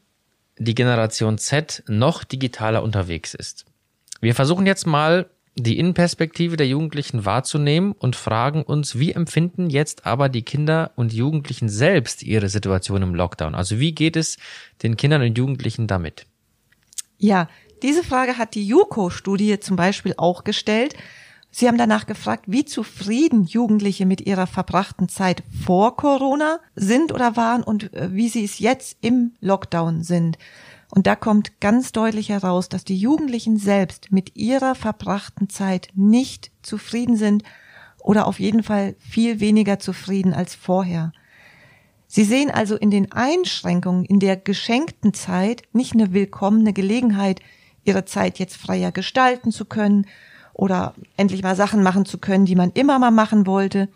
die 0.59 0.75
Generation 0.75 1.39
Z 1.39 1.83
noch 1.87 2.25
digitaler 2.25 2.83
unterwegs 2.83 3.35
ist. 3.35 3.65
Wir 4.21 4.35
versuchen 4.35 4.67
jetzt 4.67 4.87
mal 4.87 5.29
die 5.57 5.79
Innenperspektive 5.79 6.57
der 6.57 6.67
Jugendlichen 6.67 7.25
wahrzunehmen 7.25 7.93
und 7.93 8.17
fragen 8.17 8.63
uns, 8.63 8.99
wie 8.99 9.13
empfinden 9.13 9.71
jetzt 9.71 10.05
aber 10.05 10.29
die 10.29 10.43
Kinder 10.43 10.91
und 10.97 11.13
Jugendlichen 11.13 11.69
selbst 11.69 12.23
ihre 12.23 12.49
Situation 12.49 13.03
im 13.03 13.15
Lockdown? 13.15 13.55
Also 13.55 13.79
wie 13.79 13.93
geht 13.93 14.17
es 14.17 14.37
den 14.83 14.97
Kindern 14.97 15.23
und 15.23 15.39
Jugendlichen 15.39 15.87
damit? 15.87 16.27
Ja, 17.19 17.49
diese 17.83 18.03
Frage 18.03 18.39
hat 18.39 18.55
die 18.55 18.67
JUKO-Studie 18.67 19.61
zum 19.61 19.77
Beispiel 19.77 20.15
auch 20.17 20.43
gestellt. 20.43 20.95
Sie 21.57 21.69
haben 21.69 21.79
danach 21.79 22.07
gefragt, 22.07 22.47
wie 22.49 22.65
zufrieden 22.65 23.45
Jugendliche 23.45 24.07
mit 24.07 24.23
ihrer 24.23 24.49
verbrachten 24.49 25.09
Zeit 25.09 25.45
vor 25.65 25.97
Corona 25.97 26.59
sind 26.75 27.13
oder 27.13 27.37
waren 27.37 27.63
und 27.63 27.95
äh, 27.95 28.13
wie 28.13 28.29
sie 28.29 28.43
es 28.43 28.59
jetzt 28.59 28.99
im 29.03 29.35
Lockdown 29.41 30.03
sind. 30.03 30.37
Und 30.91 31.07
da 31.07 31.15
kommt 31.15 31.61
ganz 31.61 31.93
deutlich 31.93 32.31
heraus, 32.31 32.69
dass 32.69 32.83
die 32.83 32.97
Jugendlichen 32.97 33.57
selbst 33.57 34.11
mit 34.11 34.35
ihrer 34.35 34.75
verbrachten 34.75 35.49
Zeit 35.49 35.91
nicht 35.95 36.51
zufrieden 36.63 37.15
sind 37.15 37.45
oder 38.01 38.27
auf 38.27 38.41
jeden 38.41 38.65
Fall 38.65 38.97
viel 38.99 39.39
weniger 39.39 39.79
zufrieden 39.79 40.35
als 40.35 40.57
vorher. 40.57 41.13
Sie 42.09 42.25
sehen 42.25 42.51
also 42.51 42.75
in 42.75 42.91
den 42.91 43.13
Einschränkungen 43.13 44.05
in 44.05 44.19
der 44.19 44.37
geschenkten 44.37 45.15
Zeit 45.15 45.63
nicht 45.73 45.93
eine 45.93 46.13
willkommene 46.13 46.73
Gelegenheit, 46.73 47.39
ihre 47.85 48.05
Zeit 48.07 48.41
jetzt 48.41 48.57
freier 48.57 48.91
gestalten 48.91 49.53
zu 49.53 49.67
können 49.67 50.07
oder 50.55 50.95
endlich 51.17 51.43
mal 51.43 51.57
Sachen 51.57 51.83
machen 51.83 52.07
zu 52.07 52.17
können, 52.17 52.47
die 52.47 52.57
man 52.57 52.71
immer 52.73 52.99
mal 52.99 53.11
machen 53.11 53.47
wollte, 53.47 53.89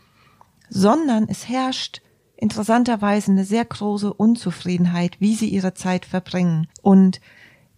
sondern 0.68 1.28
es 1.28 1.48
herrscht 1.48 2.02
interessanterweise 2.36 3.32
eine 3.32 3.44
sehr 3.44 3.64
große 3.64 4.12
Unzufriedenheit, 4.12 5.16
wie 5.20 5.34
sie 5.34 5.48
ihre 5.48 5.74
Zeit 5.74 6.04
verbringen. 6.04 6.68
Und 6.82 7.20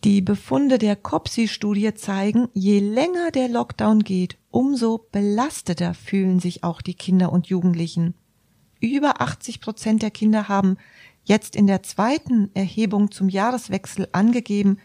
die 0.05 0.23
Befunde 0.23 0.79
der 0.79 0.97
COPSI-Studie 0.97 1.95
zeigen, 1.95 2.49
je 2.53 2.79
länger 2.79 3.31
der 3.31 3.49
Lockdown 3.49 4.03
geht, 4.03 4.39
umso 4.51 5.07
belasteter 5.13 5.95
fühlen 5.95 6.41
sich 6.41 6.65
auch 6.65 6.83
die 6.83 6.95
Kinder 6.95 7.33
und 7.33 7.49
Jugendlichen. 7.49 8.15
Über 8.81 9.21
80 9.21 9.61
Prozent 9.61 10.03
der 10.03 10.11
Kinder 10.11 10.49
haben 10.49 10.79
jetzt 11.25 11.55
in 11.55 11.67
der 11.67 11.83
zweiten 11.83 12.51
Erhebung 12.55 13.11
zum 13.11 13.29
Jahreswechsel 13.29 14.09
angegeben, 14.13 14.79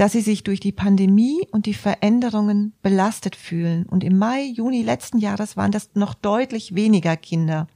dass 0.00 0.12
sie 0.12 0.22
sich 0.22 0.42
durch 0.44 0.60
die 0.60 0.72
Pandemie 0.72 1.46
und 1.50 1.66
die 1.66 1.74
Veränderungen 1.74 2.72
belastet 2.80 3.36
fühlen. 3.36 3.84
Und 3.84 4.02
im 4.02 4.16
Mai, 4.16 4.44
Juni 4.44 4.82
letzten 4.82 5.18
Jahres 5.18 5.58
waren 5.58 5.72
das 5.72 5.90
noch 5.92 6.14
deutlich 6.14 6.74
weniger 6.74 7.18
Kinder. 7.18 7.68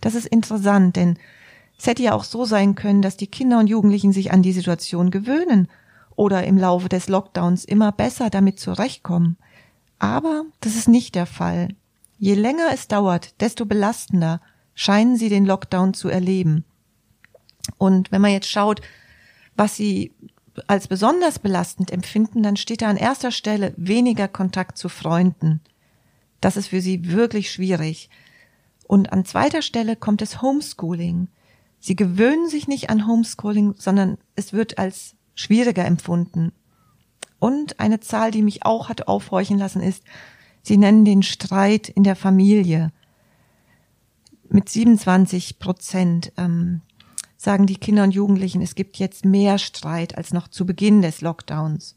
Das 0.00 0.16
ist 0.16 0.26
interessant, 0.26 0.96
denn 0.96 1.16
es 1.78 1.86
hätte 1.86 2.02
ja 2.02 2.14
auch 2.14 2.24
so 2.24 2.44
sein 2.44 2.74
können, 2.74 3.02
dass 3.02 3.16
die 3.16 3.28
Kinder 3.28 3.60
und 3.60 3.68
Jugendlichen 3.68 4.12
sich 4.12 4.32
an 4.32 4.42
die 4.42 4.50
Situation 4.50 5.12
gewöhnen 5.12 5.68
oder 6.16 6.42
im 6.42 6.58
Laufe 6.58 6.88
des 6.88 7.08
Lockdowns 7.08 7.64
immer 7.64 7.92
besser 7.92 8.28
damit 8.28 8.58
zurechtkommen. 8.58 9.36
Aber 10.00 10.44
das 10.58 10.74
ist 10.74 10.88
nicht 10.88 11.14
der 11.14 11.26
Fall. 11.26 11.68
Je 12.18 12.34
länger 12.34 12.70
es 12.72 12.88
dauert, 12.88 13.40
desto 13.40 13.64
belastender 13.64 14.40
scheinen 14.74 15.16
sie 15.16 15.28
den 15.28 15.46
Lockdown 15.46 15.94
zu 15.94 16.08
erleben. 16.08 16.64
Und 17.78 18.10
wenn 18.10 18.22
man 18.22 18.32
jetzt 18.32 18.50
schaut, 18.50 18.80
was 19.54 19.76
sie 19.76 20.10
als 20.66 20.88
besonders 20.88 21.38
belastend 21.38 21.90
empfinden, 21.90 22.42
dann 22.42 22.56
steht 22.56 22.82
da 22.82 22.88
an 22.88 22.96
erster 22.96 23.30
Stelle 23.30 23.72
weniger 23.76 24.28
Kontakt 24.28 24.76
zu 24.78 24.88
Freunden. 24.88 25.60
Das 26.40 26.56
ist 26.56 26.68
für 26.68 26.80
sie 26.80 27.10
wirklich 27.10 27.50
schwierig. 27.50 28.10
Und 28.86 29.12
an 29.12 29.24
zweiter 29.24 29.62
Stelle 29.62 29.96
kommt 29.96 30.20
das 30.20 30.42
Homeschooling. 30.42 31.28
Sie 31.80 31.96
gewöhnen 31.96 32.48
sich 32.48 32.68
nicht 32.68 32.90
an 32.90 33.06
Homeschooling, 33.06 33.74
sondern 33.78 34.18
es 34.36 34.52
wird 34.52 34.78
als 34.78 35.14
schwieriger 35.34 35.84
empfunden. 35.84 36.52
Und 37.38 37.80
eine 37.80 38.00
Zahl, 38.00 38.30
die 38.30 38.42
mich 38.42 38.64
auch 38.64 38.88
hat 38.88 39.08
aufhorchen 39.08 39.58
lassen, 39.58 39.80
ist, 39.80 40.04
sie 40.62 40.76
nennen 40.76 41.04
den 41.04 41.22
Streit 41.22 41.88
in 41.88 42.04
der 42.04 42.16
Familie 42.16 42.92
mit 44.48 44.68
27 44.68 45.58
Prozent. 45.58 46.32
Ähm, 46.36 46.82
sagen 47.42 47.66
die 47.66 47.76
Kinder 47.76 48.04
und 48.04 48.14
Jugendlichen, 48.14 48.62
es 48.62 48.74
gibt 48.74 48.98
jetzt 48.98 49.24
mehr 49.24 49.58
Streit 49.58 50.16
als 50.16 50.32
noch 50.32 50.48
zu 50.48 50.64
Beginn 50.64 51.02
des 51.02 51.20
Lockdowns. 51.20 51.96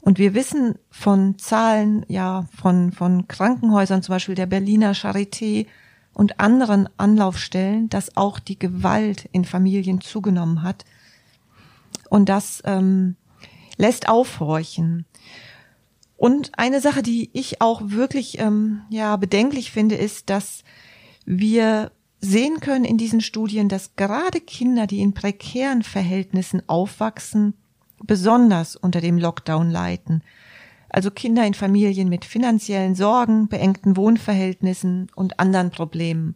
Und 0.00 0.18
wir 0.18 0.34
wissen 0.34 0.74
von 0.90 1.38
Zahlen, 1.38 2.04
ja, 2.08 2.46
von, 2.54 2.92
von 2.92 3.26
Krankenhäusern, 3.28 4.02
zum 4.02 4.14
Beispiel 4.14 4.34
der 4.34 4.46
Berliner 4.46 4.92
Charité 4.92 5.66
und 6.12 6.38
anderen 6.38 6.88
Anlaufstellen, 6.98 7.88
dass 7.88 8.16
auch 8.16 8.38
die 8.38 8.58
Gewalt 8.58 9.28
in 9.32 9.44
Familien 9.44 10.00
zugenommen 10.00 10.62
hat. 10.62 10.84
Und 12.10 12.28
das 12.28 12.62
ähm, 12.64 13.16
lässt 13.76 14.08
aufhorchen. 14.08 15.06
Und 16.16 16.52
eine 16.58 16.80
Sache, 16.80 17.02
die 17.02 17.30
ich 17.32 17.60
auch 17.62 17.80
wirklich 17.84 18.38
ähm, 18.38 18.82
ja 18.90 19.16
bedenklich 19.16 19.70
finde, 19.72 19.94
ist, 19.94 20.30
dass 20.30 20.62
wir 21.24 21.90
sehen 22.20 22.60
können 22.60 22.84
in 22.84 22.98
diesen 22.98 23.20
Studien, 23.20 23.68
dass 23.68 23.96
gerade 23.96 24.40
Kinder, 24.40 24.86
die 24.86 25.00
in 25.00 25.14
prekären 25.14 25.82
Verhältnissen 25.82 26.62
aufwachsen, 26.68 27.54
besonders 28.04 28.76
unter 28.76 29.00
dem 29.00 29.18
Lockdown 29.18 29.70
leiden. 29.70 30.22
Also 30.88 31.10
Kinder 31.10 31.44
in 31.46 31.54
Familien 31.54 32.08
mit 32.08 32.24
finanziellen 32.24 32.94
Sorgen, 32.94 33.48
beengten 33.48 33.96
Wohnverhältnissen 33.96 35.08
und 35.14 35.38
anderen 35.38 35.70
Problemen. 35.70 36.34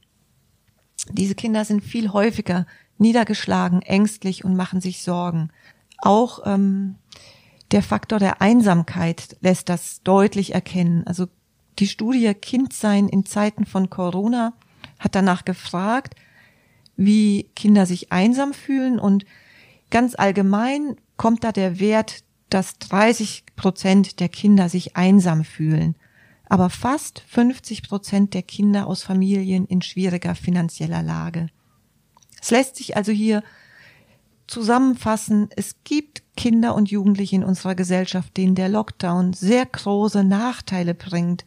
Diese 1.11 1.35
Kinder 1.35 1.65
sind 1.65 1.83
viel 1.83 2.13
häufiger 2.13 2.67
niedergeschlagen, 2.99 3.83
ängstlich 3.83 4.45
und 4.45 4.55
machen 4.55 4.81
sich 4.81 5.03
Sorgen. 5.03 5.51
Auch 5.99 6.41
ähm, 6.45 6.97
der 7.73 7.83
Faktor 7.83 8.19
der 8.19 8.41
Einsamkeit 8.41 9.37
lässt 9.41 9.69
das 9.69 10.03
deutlich 10.03 10.55
erkennen. 10.55 11.05
Also 11.07 11.27
die 11.79 11.89
Studie 11.89 12.33
Kindsein 12.35 13.09
in 13.09 13.25
Zeiten 13.25 13.67
von 13.67 13.91
Corona 13.91 14.53
hat 15.03 15.15
danach 15.15 15.45
gefragt, 15.45 16.15
wie 16.97 17.51
Kinder 17.55 17.87
sich 17.87 18.13
einsam 18.13 18.53
fühlen. 18.55 18.99
Und 18.99 19.25
ganz 19.91 20.15
allgemein 20.15 20.97
kommt 21.17 21.45
da 21.45 21.53
der 21.53 21.81
Wert 21.81 22.25
dass 22.53 22.79
30 22.79 23.45
Prozent 23.57 24.21
der 24.21 24.29
Kinder 24.29 24.69
sich 24.69 24.97
einsam 24.97 25.43
fühlen, 25.45 25.97
aber 26.49 26.69
fast 26.69 27.21
50 27.29 27.89
Prozent 27.89 28.35
der 28.35 28.43
Kinder 28.43 28.87
aus 28.87 29.03
Familien 29.03 29.65
in 29.65 29.81
schwieriger 29.81 30.35
finanzieller 30.35 31.03
Lage. 31.03 31.49
Es 32.43 32.51
lässt 32.51 32.77
sich 32.77 32.97
also 32.97 33.11
hier 33.11 33.43
zusammenfassen, 34.47 35.49
es 35.57 35.77
gibt 35.85 36.23
Kinder 36.37 36.75
und 36.75 36.91
Jugendliche 36.91 37.37
in 37.37 37.45
unserer 37.45 37.75
Gesellschaft, 37.75 38.37
denen 38.37 38.55
der 38.55 38.69
Lockdown 38.69 39.33
sehr 39.33 39.65
große 39.65 40.25
Nachteile 40.25 40.95
bringt 40.95 41.47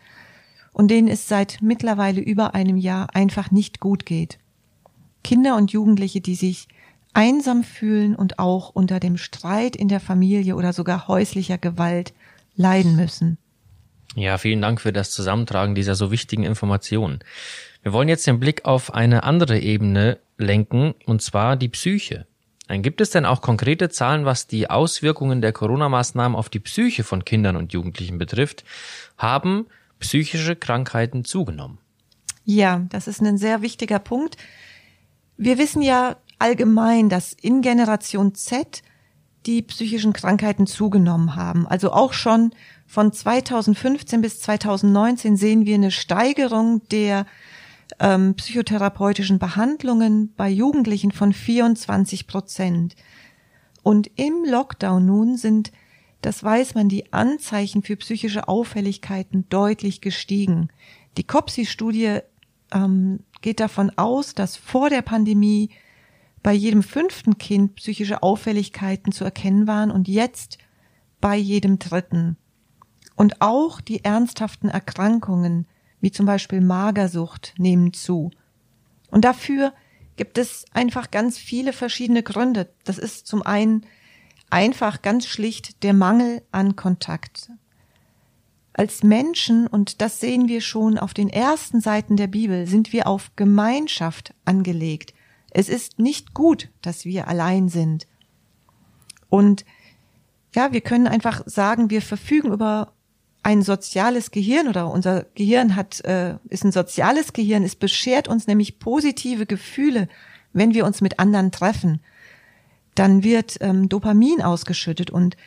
und 0.75 0.89
denen 0.89 1.07
es 1.07 1.29
seit 1.29 1.59
mittlerweile 1.61 2.19
über 2.19 2.53
einem 2.53 2.75
Jahr 2.75 3.15
einfach 3.15 3.49
nicht 3.49 3.79
gut 3.79 4.05
geht. 4.05 4.39
Kinder 5.23 5.55
und 5.55 5.71
Jugendliche, 5.71 6.19
die 6.19 6.35
sich 6.35 6.67
einsam 7.13 7.63
fühlen 7.63 8.13
und 8.13 8.39
auch 8.39 8.71
unter 8.71 8.99
dem 8.99 9.15
Streit 9.15 9.77
in 9.77 9.87
der 9.87 10.01
Familie 10.01 10.57
oder 10.57 10.73
sogar 10.73 11.07
häuslicher 11.07 11.57
Gewalt 11.57 12.13
leiden 12.57 12.97
müssen. 12.97 13.37
Ja, 14.15 14.37
vielen 14.37 14.61
Dank 14.61 14.81
für 14.81 14.91
das 14.91 15.11
Zusammentragen 15.11 15.75
dieser 15.75 15.95
so 15.95 16.11
wichtigen 16.11 16.43
Informationen. 16.43 17.19
Wir 17.81 17.93
wollen 17.93 18.09
jetzt 18.09 18.27
den 18.27 18.41
Blick 18.41 18.65
auf 18.65 18.93
eine 18.93 19.23
andere 19.23 19.57
Ebene 19.59 20.19
lenken, 20.37 20.93
und 21.05 21.21
zwar 21.21 21.55
die 21.55 21.69
Psyche. 21.69 22.27
Gibt 22.67 22.99
es 22.99 23.11
denn 23.11 23.25
auch 23.25 23.41
konkrete 23.41 23.87
Zahlen, 23.87 24.25
was 24.25 24.47
die 24.47 24.69
Auswirkungen 24.69 25.39
der 25.39 25.53
Corona-Maßnahmen 25.53 26.35
auf 26.35 26.49
die 26.49 26.59
Psyche 26.59 27.05
von 27.05 27.23
Kindern 27.23 27.55
und 27.55 27.71
Jugendlichen 27.71 28.17
betrifft? 28.17 28.65
Haben 29.17 29.67
psychische 29.99 30.55
Krankheiten 30.55 31.25
zugenommen? 31.25 31.79
Ja, 32.43 32.85
das 32.89 33.07
ist 33.07 33.21
ein 33.21 33.37
sehr 33.37 33.61
wichtiger 33.61 33.99
Punkt. 33.99 34.37
Wir 35.37 35.57
wissen 35.57 35.81
ja 35.81 36.17
allgemein, 36.39 37.09
dass 37.09 37.33
in 37.33 37.61
Generation 37.61 38.35
Z 38.35 38.83
die 39.45 39.61
psychischen 39.61 40.13
Krankheiten 40.13 40.67
zugenommen 40.67 41.35
haben. 41.35 41.67
Also 41.67 41.91
auch 41.91 42.13
schon 42.13 42.51
von 42.87 43.11
2015 43.11 44.21
bis 44.21 44.39
2019 44.41 45.37
sehen 45.37 45.65
wir 45.65 45.75
eine 45.75 45.91
Steigerung 45.91 46.87
der 46.89 47.25
ähm, 47.99 48.35
psychotherapeutischen 48.35 49.39
Behandlungen 49.39 50.33
bei 50.35 50.49
Jugendlichen 50.49 51.11
von 51.11 51.33
24 51.33 52.27
Prozent. 52.27 52.95
Und 53.83 54.09
im 54.15 54.43
Lockdown 54.45 55.05
nun 55.05 55.37
sind, 55.37 55.71
das 56.21 56.43
weiß 56.43 56.75
man, 56.75 56.89
die 56.89 57.13
Anzeichen 57.13 57.83
für 57.83 57.95
psychische 57.97 58.47
Auffälligkeiten 58.47 59.47
deutlich 59.49 60.01
gestiegen. 60.01 60.69
Die 61.17 61.23
COPSI-Studie 61.23 62.19
ähm, 62.73 63.19
geht 63.41 63.59
davon 63.59 63.91
aus, 63.95 64.33
dass 64.33 64.57
vor 64.57 64.89
der 64.89 65.01
Pandemie 65.01 65.69
bei 66.41 66.53
jedem 66.53 66.83
fünften 66.83 67.37
Kind 67.37 67.75
psychische 67.75 68.21
Auffälligkeiten 68.21 69.11
zu 69.11 69.23
erkennen 69.23 69.67
waren 69.67 69.91
und 69.91 70.07
jetzt 70.07 70.57
bei 71.21 71.35
jedem 71.35 71.79
dritten. 71.79 72.37
Und 73.15 73.41
auch 73.41 73.81
die 73.81 74.03
ernsthaften 74.03 74.69
Erkrankungen, 74.69 75.67
wie 76.01 76.11
zum 76.11 76.25
Beispiel 76.25 76.61
Magersucht, 76.61 77.55
nehmen 77.57 77.93
zu. 77.93 78.31
Und 79.09 79.25
dafür 79.25 79.73
gibt 80.17 80.37
es 80.37 80.65
einfach 80.71 81.11
ganz 81.11 81.37
viele 81.37 81.73
verschiedene 81.73 82.23
Gründe. 82.23 82.69
Das 82.83 82.97
ist 82.97 83.27
zum 83.27 83.41
einen 83.41 83.85
einfach 84.49 85.01
ganz 85.01 85.25
schlicht 85.27 85.83
der 85.83 85.93
Mangel 85.93 86.41
an 86.51 86.75
Kontakt. 86.75 87.51
Als 88.73 89.03
Menschen, 89.03 89.67
und 89.67 90.01
das 90.01 90.19
sehen 90.19 90.47
wir 90.47 90.61
schon 90.61 90.97
auf 90.97 91.13
den 91.13 91.29
ersten 91.29 91.79
Seiten 91.79 92.17
der 92.17 92.27
Bibel, 92.27 92.67
sind 92.67 92.91
wir 92.91 93.07
auf 93.07 93.31
Gemeinschaft 93.35 94.33
angelegt. 94.43 95.13
Es 95.51 95.69
ist 95.69 95.99
nicht 95.99 96.33
gut, 96.33 96.69
dass 96.81 97.05
wir 97.05 97.29
allein 97.29 97.69
sind. 97.69 98.07
Und 99.29 99.65
ja, 100.53 100.73
wir 100.73 100.81
können 100.81 101.07
einfach 101.07 101.43
sagen, 101.45 101.89
wir 101.89 102.01
verfügen 102.01 102.51
über 102.51 102.93
ein 103.43 103.61
soziales 103.61 104.31
Gehirn 104.31 104.67
oder 104.67 104.89
unser 104.89 105.25
Gehirn 105.35 105.75
hat 105.75 106.03
äh, 106.03 106.37
ist 106.49 106.63
ein 106.63 106.71
soziales 106.71 107.31
Gehirn. 107.31 107.63
Es 107.63 107.75
beschert 107.75 108.27
uns 108.27 108.47
nämlich 108.47 108.79
positive 108.79 109.45
Gefühle, 109.45 110.09
wenn 110.51 110.73
wir 110.73 110.85
uns 110.85 110.99
mit 110.99 111.19
anderen 111.19 111.51
treffen. 111.51 112.01
Dann 112.95 113.23
wird 113.23 113.57
ähm, 113.61 113.89
Dopamin 113.89 114.41
ausgeschüttet 114.41 115.11
und 115.11 115.37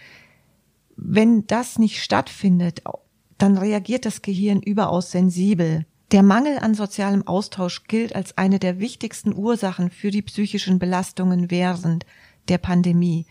wenn 0.97 1.47
das 1.47 1.79
nicht 1.79 2.03
stattfindet, 2.03 2.83
dann 3.39 3.57
reagiert 3.57 4.05
das 4.05 4.21
Gehirn 4.21 4.61
überaus 4.61 5.11
sensibel. 5.11 5.87
Der 6.11 6.23
Mangel 6.23 6.59
an 6.59 6.75
sozialem 6.75 7.27
Austausch 7.27 7.85
gilt 7.85 8.17
als 8.17 8.37
eine 8.37 8.59
der 8.59 8.81
wichtigsten 8.81 9.35
Ursachen 9.35 9.91
für 9.91 10.11
die 10.11 10.23
psychischen 10.23 10.79
Belastungen 10.79 11.51
während 11.51 12.05
der 12.49 12.59
Pandemie. 12.59 13.27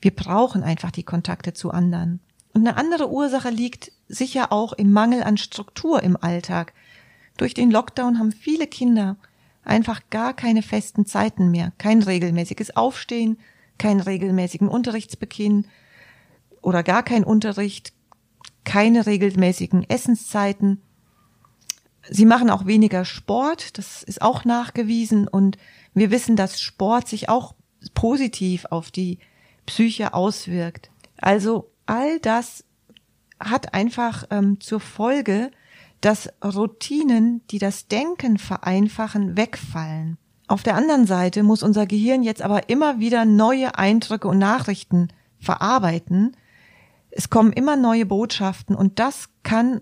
Wir 0.00 0.10
brauchen 0.10 0.62
einfach 0.62 0.90
die 0.90 1.04
Kontakte 1.04 1.52
zu 1.52 1.70
anderen. 1.70 2.20
Und 2.54 2.66
eine 2.66 2.76
andere 2.76 3.10
Ursache 3.10 3.50
liegt 3.50 3.92
sicher 4.08 4.52
auch 4.52 4.72
im 4.72 4.92
Mangel 4.92 5.22
an 5.22 5.36
Struktur 5.36 6.02
im 6.02 6.16
Alltag. 6.16 6.72
Durch 7.36 7.54
den 7.54 7.70
Lockdown 7.70 8.18
haben 8.18 8.32
viele 8.32 8.66
Kinder 8.66 9.16
einfach 9.62 10.00
gar 10.10 10.34
keine 10.34 10.62
festen 10.62 11.06
Zeiten 11.06 11.50
mehr, 11.50 11.72
kein 11.78 12.02
regelmäßiges 12.02 12.76
Aufstehen, 12.76 13.38
keinen 13.82 14.00
regelmäßigen 14.00 14.68
Unterrichtsbeginn 14.68 15.66
oder 16.60 16.84
gar 16.84 17.02
kein 17.02 17.24
Unterricht, 17.24 17.92
keine 18.62 19.06
regelmäßigen 19.06 19.90
Essenszeiten. 19.90 20.80
Sie 22.08 22.24
machen 22.24 22.48
auch 22.48 22.64
weniger 22.66 23.04
Sport, 23.04 23.78
das 23.78 24.04
ist 24.04 24.22
auch 24.22 24.44
nachgewiesen 24.44 25.26
und 25.26 25.58
wir 25.94 26.12
wissen, 26.12 26.36
dass 26.36 26.60
Sport 26.60 27.08
sich 27.08 27.28
auch 27.28 27.56
positiv 27.92 28.66
auf 28.66 28.92
die 28.92 29.18
Psyche 29.66 30.14
auswirkt. 30.14 30.92
Also 31.16 31.72
all 31.86 32.20
das 32.20 32.64
hat 33.40 33.74
einfach 33.74 34.26
ähm, 34.30 34.60
zur 34.60 34.78
Folge, 34.78 35.50
dass 36.00 36.28
Routinen, 36.44 37.44
die 37.50 37.58
das 37.58 37.88
Denken 37.88 38.38
vereinfachen, 38.38 39.36
wegfallen. 39.36 40.18
Auf 40.52 40.62
der 40.62 40.74
anderen 40.74 41.06
Seite 41.06 41.44
muss 41.44 41.62
unser 41.62 41.86
Gehirn 41.86 42.22
jetzt 42.22 42.42
aber 42.42 42.68
immer 42.68 43.00
wieder 43.00 43.24
neue 43.24 43.78
Eindrücke 43.78 44.28
und 44.28 44.36
Nachrichten 44.36 45.08
verarbeiten. 45.38 46.36
Es 47.10 47.30
kommen 47.30 47.54
immer 47.54 47.76
neue 47.76 48.04
Botschaften 48.04 48.76
und 48.76 48.98
das 48.98 49.30
kann 49.44 49.80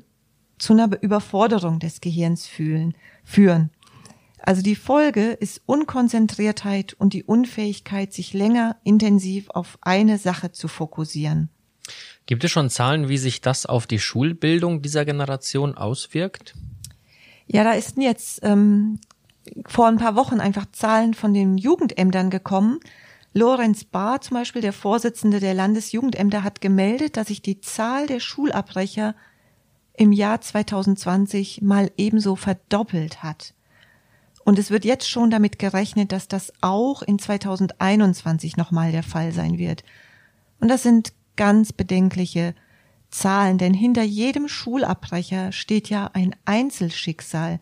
zu 0.60 0.74
einer 0.74 1.02
Überforderung 1.02 1.80
des 1.80 2.00
Gehirns 2.00 2.46
fühlen, 2.46 2.94
führen. 3.24 3.70
Also 4.38 4.62
die 4.62 4.76
Folge 4.76 5.32
ist 5.32 5.60
Unkonzentriertheit 5.66 6.92
und 6.92 7.14
die 7.14 7.24
Unfähigkeit, 7.24 8.12
sich 8.12 8.32
länger 8.32 8.76
intensiv 8.84 9.50
auf 9.50 9.76
eine 9.80 10.18
Sache 10.18 10.52
zu 10.52 10.68
fokussieren. 10.68 11.48
Gibt 12.26 12.44
es 12.44 12.52
schon 12.52 12.70
Zahlen, 12.70 13.08
wie 13.08 13.18
sich 13.18 13.40
das 13.40 13.66
auf 13.66 13.88
die 13.88 13.98
Schulbildung 13.98 14.82
dieser 14.82 15.04
Generation 15.04 15.74
auswirkt? 15.74 16.54
Ja, 17.48 17.64
da 17.64 17.72
ist 17.72 17.96
jetzt 17.96 18.38
ähm, 18.44 19.00
vor 19.66 19.86
ein 19.86 19.98
paar 19.98 20.16
Wochen 20.16 20.40
einfach 20.40 20.66
Zahlen 20.72 21.14
von 21.14 21.34
den 21.34 21.58
Jugendämtern 21.58 22.30
gekommen. 22.30 22.80
Lorenz 23.32 23.84
Bahr 23.84 24.20
zum 24.20 24.36
Beispiel, 24.36 24.62
der 24.62 24.72
Vorsitzende 24.72 25.40
der 25.40 25.54
Landesjugendämter, 25.54 26.42
hat 26.42 26.60
gemeldet, 26.60 27.16
dass 27.16 27.28
sich 27.28 27.42
die 27.42 27.60
Zahl 27.60 28.06
der 28.06 28.20
Schulabbrecher 28.20 29.14
im 29.94 30.12
Jahr 30.12 30.40
2020 30.40 31.62
mal 31.62 31.90
ebenso 31.96 32.34
verdoppelt 32.34 33.22
hat. 33.22 33.54
Und 34.44 34.58
es 34.58 34.70
wird 34.70 34.84
jetzt 34.84 35.08
schon 35.08 35.30
damit 35.30 35.58
gerechnet, 35.58 36.12
dass 36.12 36.26
das 36.26 36.52
auch 36.60 37.02
in 37.02 37.18
2021 37.18 38.56
nochmal 38.56 38.90
der 38.92 39.02
Fall 39.02 39.32
sein 39.32 39.58
wird. 39.58 39.84
Und 40.58 40.68
das 40.68 40.82
sind 40.82 41.12
ganz 41.36 41.72
bedenkliche 41.72 42.54
Zahlen, 43.10 43.58
denn 43.58 43.74
hinter 43.74 44.02
jedem 44.02 44.48
Schulabbrecher 44.48 45.52
steht 45.52 45.88
ja 45.88 46.10
ein 46.12 46.34
Einzelschicksal. 46.44 47.60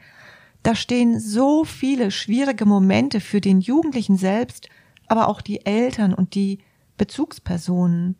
Da 0.62 0.74
stehen 0.74 1.20
so 1.20 1.64
viele 1.64 2.10
schwierige 2.10 2.66
Momente 2.66 3.20
für 3.20 3.40
den 3.40 3.60
Jugendlichen 3.60 4.16
selbst, 4.16 4.68
aber 5.06 5.28
auch 5.28 5.40
die 5.40 5.64
Eltern 5.64 6.12
und 6.12 6.34
die 6.34 6.58
Bezugspersonen 6.96 8.16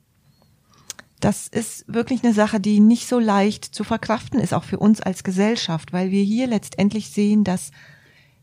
das 1.20 1.48
ist 1.48 1.84
wirklich 1.92 2.22
eine 2.22 2.32
Sache, 2.32 2.60
die 2.60 2.80
nicht 2.80 3.08
so 3.08 3.18
leicht 3.18 3.64
zu 3.64 3.82
verkraften 3.84 4.38
ist, 4.40 4.54
auch 4.54 4.64
für 4.64 4.78
uns 4.78 5.00
als 5.00 5.24
Gesellschaft, 5.24 5.92
weil 5.92 6.10
wir 6.10 6.22
hier 6.22 6.46
letztendlich 6.46 7.10
sehen, 7.10 7.44
dass 7.44 7.72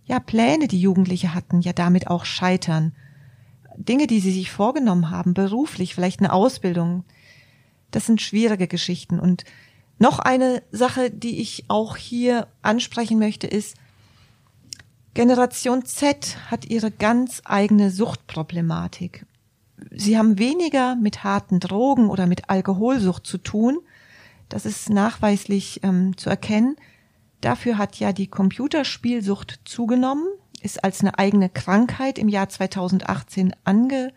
ja 0.06 0.20
Pläne, 0.20 0.68
die 0.68 0.80
Jugendliche 0.80 1.34
hatten, 1.34 1.62
ja 1.62 1.74
damit 1.74 2.08
auch 2.08 2.26
scheitern. 2.26 2.94
Dinge, 3.78 4.08
die 4.08 4.20
sie 4.20 4.32
sich 4.32 4.52
vorgenommen 4.52 5.10
haben, 5.10 5.34
beruflich, 5.34 5.96
vielleicht 5.96 6.20
eine 6.20 6.34
Ausbildung, 6.34 7.06
das 7.92 8.06
sind 8.06 8.22
schwierige 8.22 8.68
Geschichten. 8.68 9.20
Und 9.20 9.46
noch 9.98 10.20
eine 10.20 10.62
Sache, 10.72 11.12
die 11.12 11.40
ich 11.40 11.66
auch 11.70 11.96
hier 11.96 12.48
ansprechen 12.62 13.20
möchte, 13.20 13.48
ist, 13.48 13.76
Generation 15.16 15.84
Z 15.84 16.38
hat 16.52 16.66
ihre 16.66 16.92
ganz 16.92 17.42
eigene 17.46 17.90
Suchtproblematik 17.90 19.26
sie 19.92 20.18
haben 20.18 20.38
weniger 20.38 20.96
mit 20.96 21.24
harten 21.24 21.60
Drogen 21.60 22.10
oder 22.10 22.28
mit 22.28 22.50
Alkoholsucht 22.50 23.26
zu 23.26 23.38
tun. 23.38 23.80
Das 24.50 24.66
ist 24.66 24.90
nachweislich 24.90 25.82
ähm, 25.84 26.18
zu 26.18 26.30
erkennen. 26.30 26.76
Dafür 27.42 27.78
hat 27.78 27.98
ja 28.00 28.14
die 28.14 28.28
Computerspielsucht 28.28 29.60
zugenommen, 29.66 30.28
ist 30.62 30.84
als 30.84 31.02
eine 31.02 31.18
eigene 31.18 31.50
Krankheit 31.50 32.18
im 32.18 32.30
Jahr 32.30 32.50
2018 32.50 33.56
ange, 33.64 34.14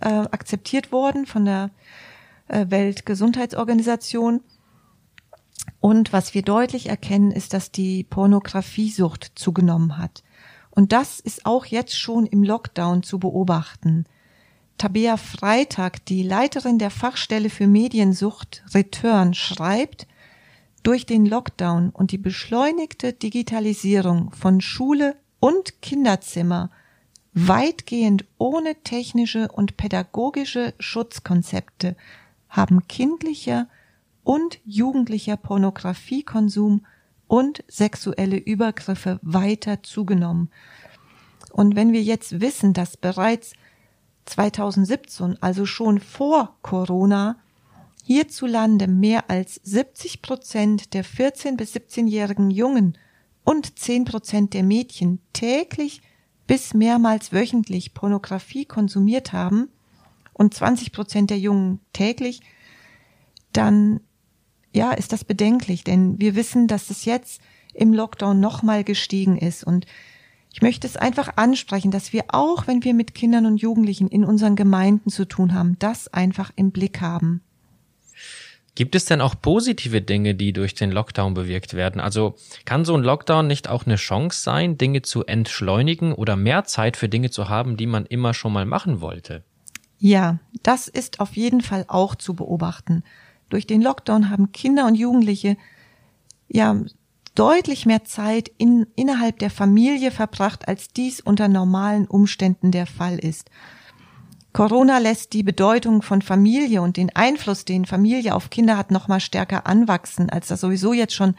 äh, 0.00 0.08
akzeptiert 0.08 0.92
worden 0.92 1.26
von 1.26 1.44
der 1.44 1.70
äh, 2.48 2.66
Weltgesundheitsorganisation. 2.68 4.40
Und 5.80 6.12
was 6.12 6.34
wir 6.34 6.42
deutlich 6.42 6.88
erkennen, 6.88 7.30
ist, 7.30 7.52
dass 7.52 7.70
die 7.70 8.04
Pornografiesucht 8.04 9.32
zugenommen 9.34 9.98
hat. 9.98 10.22
Und 10.70 10.92
das 10.92 11.20
ist 11.20 11.46
auch 11.46 11.66
jetzt 11.66 11.98
schon 11.98 12.26
im 12.26 12.42
Lockdown 12.42 13.02
zu 13.02 13.18
beobachten. 13.18 14.06
Tabea 14.78 15.16
Freitag, 15.16 16.04
die 16.06 16.22
Leiterin 16.22 16.78
der 16.78 16.90
Fachstelle 16.90 17.48
für 17.48 17.66
Mediensucht 17.66 18.64
Return, 18.74 19.34
schreibt, 19.34 20.06
durch 20.82 21.06
den 21.06 21.26
Lockdown 21.26 21.90
und 21.90 22.12
die 22.12 22.18
beschleunigte 22.18 23.12
Digitalisierung 23.12 24.32
von 24.32 24.60
Schule 24.60 25.16
und 25.40 25.80
Kinderzimmer 25.80 26.70
weitgehend 27.34 28.24
ohne 28.38 28.76
technische 28.84 29.48
und 29.48 29.76
pädagogische 29.76 30.74
Schutzkonzepte 30.78 31.96
haben 32.48 32.86
kindlicher 32.86 33.66
und 34.24 34.58
jugendlicher 34.64 35.36
Pornografiekonsum 35.36 36.84
und 37.26 37.62
sexuelle 37.68 38.36
Übergriffe 38.36 39.20
weiter 39.22 39.82
zugenommen. 39.82 40.50
Und 41.52 41.76
wenn 41.76 41.92
wir 41.92 42.02
jetzt 42.02 42.40
wissen, 42.40 42.72
dass 42.72 42.96
bereits 42.96 43.52
2017, 44.24 45.40
also 45.40 45.66
schon 45.66 46.00
vor 46.00 46.56
Corona, 46.62 47.36
hierzulande 48.04 48.86
mehr 48.88 49.30
als 49.30 49.60
70 49.62 50.20
Prozent 50.20 50.94
der 50.94 51.04
14 51.04 51.56
bis 51.56 51.74
17-jährigen 51.74 52.50
Jungen 52.50 52.98
und 53.44 53.78
10 53.78 54.04
Prozent 54.04 54.54
der 54.54 54.62
Mädchen 54.62 55.20
täglich 55.32 56.02
bis 56.46 56.74
mehrmals 56.74 57.32
wöchentlich 57.32 57.94
Pornografie 57.94 58.66
konsumiert 58.66 59.32
haben 59.32 59.68
und 60.34 60.52
20 60.52 60.92
Prozent 60.92 61.30
der 61.30 61.38
Jungen 61.38 61.80
täglich, 61.92 62.42
dann 63.52 64.00
ja, 64.74 64.92
ist 64.92 65.12
das 65.12 65.24
bedenklich, 65.24 65.84
denn 65.84 66.20
wir 66.20 66.34
wissen, 66.34 66.66
dass 66.66 66.90
es 66.90 67.04
jetzt 67.04 67.40
im 67.72 67.92
Lockdown 67.92 68.40
nochmal 68.40 68.84
gestiegen 68.84 69.38
ist 69.38 69.64
und 69.64 69.86
ich 70.52 70.62
möchte 70.62 70.86
es 70.86 70.96
einfach 70.96 71.36
ansprechen, 71.36 71.90
dass 71.90 72.12
wir 72.12 72.26
auch, 72.28 72.68
wenn 72.68 72.84
wir 72.84 72.94
mit 72.94 73.14
Kindern 73.14 73.44
und 73.44 73.56
Jugendlichen 73.56 74.06
in 74.06 74.24
unseren 74.24 74.54
Gemeinden 74.54 75.10
zu 75.10 75.24
tun 75.24 75.52
haben, 75.52 75.76
das 75.80 76.06
einfach 76.12 76.52
im 76.54 76.70
Blick 76.70 77.00
haben. 77.00 77.42
Gibt 78.76 78.94
es 78.94 79.04
denn 79.04 79.20
auch 79.20 79.34
positive 79.40 80.00
Dinge, 80.00 80.36
die 80.36 80.52
durch 80.52 80.74
den 80.74 80.92
Lockdown 80.92 81.34
bewirkt 81.34 81.74
werden? 81.74 82.00
Also 82.00 82.36
kann 82.64 82.84
so 82.84 82.96
ein 82.96 83.02
Lockdown 83.02 83.46
nicht 83.46 83.68
auch 83.68 83.86
eine 83.86 83.96
Chance 83.96 84.42
sein, 84.42 84.78
Dinge 84.78 85.02
zu 85.02 85.24
entschleunigen 85.24 86.12
oder 86.12 86.36
mehr 86.36 86.64
Zeit 86.64 86.96
für 86.96 87.08
Dinge 87.08 87.30
zu 87.30 87.48
haben, 87.48 87.76
die 87.76 87.86
man 87.86 88.06
immer 88.06 88.32
schon 88.32 88.52
mal 88.52 88.66
machen 88.66 89.00
wollte? 89.00 89.44
Ja, 89.98 90.38
das 90.62 90.88
ist 90.88 91.20
auf 91.20 91.36
jeden 91.36 91.62
Fall 91.62 91.84
auch 91.88 92.14
zu 92.14 92.34
beobachten. 92.34 93.04
Durch 93.48 93.66
den 93.66 93.82
Lockdown 93.82 94.30
haben 94.30 94.52
Kinder 94.52 94.86
und 94.86 94.94
Jugendliche 94.94 95.56
ja 96.48 96.80
deutlich 97.34 97.86
mehr 97.86 98.04
Zeit 98.04 98.50
in, 98.58 98.86
innerhalb 98.94 99.38
der 99.38 99.50
Familie 99.50 100.10
verbracht, 100.10 100.68
als 100.68 100.88
dies 100.88 101.20
unter 101.20 101.48
normalen 101.48 102.06
Umständen 102.06 102.70
der 102.70 102.86
Fall 102.86 103.18
ist. 103.18 103.50
Corona 104.52 104.98
lässt 104.98 105.32
die 105.32 105.42
Bedeutung 105.42 106.02
von 106.02 106.22
Familie 106.22 106.80
und 106.80 106.96
den 106.96 107.14
Einfluss, 107.16 107.64
den 107.64 107.86
Familie 107.86 108.36
auf 108.36 108.50
Kinder 108.50 108.76
hat, 108.76 108.92
noch 108.92 109.08
mal 109.08 109.18
stärker 109.18 109.66
anwachsen, 109.66 110.30
als 110.30 110.46
das 110.46 110.60
sowieso 110.60 110.92
jetzt 110.92 111.14
schon 111.14 111.34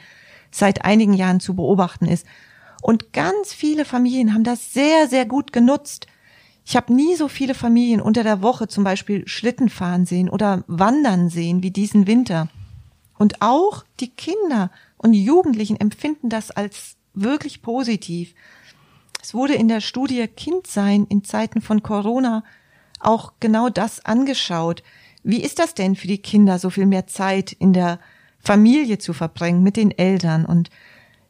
seit 0.51 0.83
einigen 0.83 1.13
Jahren 1.13 1.39
zu 1.39 1.55
beobachten 1.55 2.07
ist. 2.07 2.27
Und 2.81 3.13
ganz 3.13 3.53
viele 3.53 3.85
Familien 3.85 4.33
haben 4.33 4.43
das 4.43 4.73
sehr, 4.73 5.07
sehr 5.07 5.25
gut 5.25 5.53
genutzt. 5.53 6.07
Ich 6.65 6.75
habe 6.75 6.93
nie 6.93 7.15
so 7.15 7.27
viele 7.27 7.53
Familien 7.53 8.01
unter 8.01 8.23
der 8.23 8.41
Woche 8.41 8.67
zum 8.67 8.83
Beispiel 8.83 9.27
Schlitten 9.27 9.69
fahren 9.69 10.07
sehen 10.07 10.29
oder 10.29 10.63
wandern 10.67 11.29
sehen 11.29 11.61
wie 11.61 11.69
diesen 11.69 12.07
Winter. 12.07 12.49
Und 13.17 13.41
auch 13.41 13.85
die 13.99 14.09
Kinder 14.09 14.71
und 14.97 15.13
Jugendlichen 15.13 15.79
empfinden 15.79 16.29
das 16.29 16.49
als 16.49 16.95
wirklich 17.13 17.61
positiv. 17.61 18.33
Es 19.21 19.33
wurde 19.35 19.53
in 19.53 19.67
der 19.67 19.79
Studie 19.79 20.27
Kindsein 20.27 21.05
in 21.07 21.23
Zeiten 21.23 21.61
von 21.61 21.83
Corona 21.83 22.43
auch 22.99 23.33
genau 23.39 23.69
das 23.69 24.03
angeschaut. 24.03 24.81
Wie 25.23 25.41
ist 25.41 25.59
das 25.59 25.75
denn 25.75 25.95
für 25.95 26.07
die 26.07 26.17
Kinder, 26.17 26.57
so 26.57 26.71
viel 26.71 26.87
mehr 26.87 27.05
Zeit 27.05 27.51
in 27.53 27.73
der 27.73 27.99
Familie 28.39 28.97
zu 28.97 29.13
verbringen 29.13 29.61
mit 29.61 29.77
den 29.77 29.91
Eltern? 29.91 30.45
Und 30.45 30.71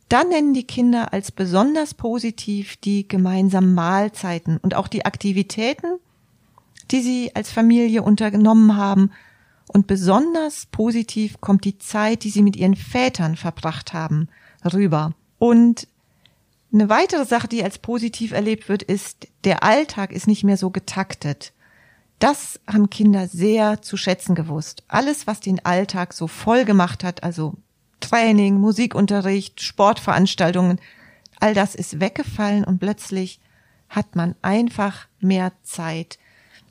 dann 0.09 0.29
nennen 0.29 0.53
die 0.53 0.67
Kinder 0.67 1.13
als 1.13 1.31
besonders 1.31 1.93
positiv 1.93 2.77
die 2.77 3.07
gemeinsamen 3.07 3.73
Mahlzeiten 3.73 4.57
und 4.57 4.75
auch 4.75 4.87
die 4.87 5.05
Aktivitäten, 5.05 5.99
die 6.91 7.01
sie 7.01 7.31
als 7.35 7.51
Familie 7.51 8.03
untergenommen 8.03 8.77
haben. 8.77 9.11
Und 9.67 9.87
besonders 9.87 10.67
positiv 10.67 11.41
kommt 11.41 11.65
die 11.65 11.79
Zeit, 11.79 12.23
die 12.23 12.29
sie 12.29 12.43
mit 12.43 12.55
ihren 12.55 12.75
Vätern 12.75 13.35
verbracht 13.35 13.93
haben, 13.93 14.29
rüber. 14.63 15.13
Und 15.39 15.87
eine 16.71 16.89
weitere 16.89 17.25
Sache, 17.25 17.47
die 17.47 17.63
als 17.63 17.79
positiv 17.79 18.31
erlebt 18.31 18.69
wird, 18.69 18.83
ist, 18.83 19.27
der 19.43 19.63
Alltag 19.63 20.11
ist 20.11 20.27
nicht 20.27 20.43
mehr 20.43 20.57
so 20.57 20.69
getaktet. 20.69 21.53
Das 22.19 22.59
haben 22.67 22.89
Kinder 22.89 23.27
sehr 23.27 23.81
zu 23.81 23.97
schätzen 23.97 24.35
gewusst. 24.35 24.83
Alles, 24.87 25.25
was 25.25 25.39
den 25.39 25.65
Alltag 25.65 26.13
so 26.13 26.27
voll 26.27 26.63
gemacht 26.63 27.03
hat, 27.03 27.23
also 27.23 27.55
Training, 28.09 28.59
Musikunterricht, 28.59 29.61
Sportveranstaltungen, 29.61 30.79
all 31.39 31.53
das 31.53 31.75
ist 31.75 31.99
weggefallen 31.99 32.63
und 32.63 32.79
plötzlich 32.79 33.39
hat 33.89 34.15
man 34.15 34.35
einfach 34.41 35.07
mehr 35.19 35.51
Zeit. 35.63 36.17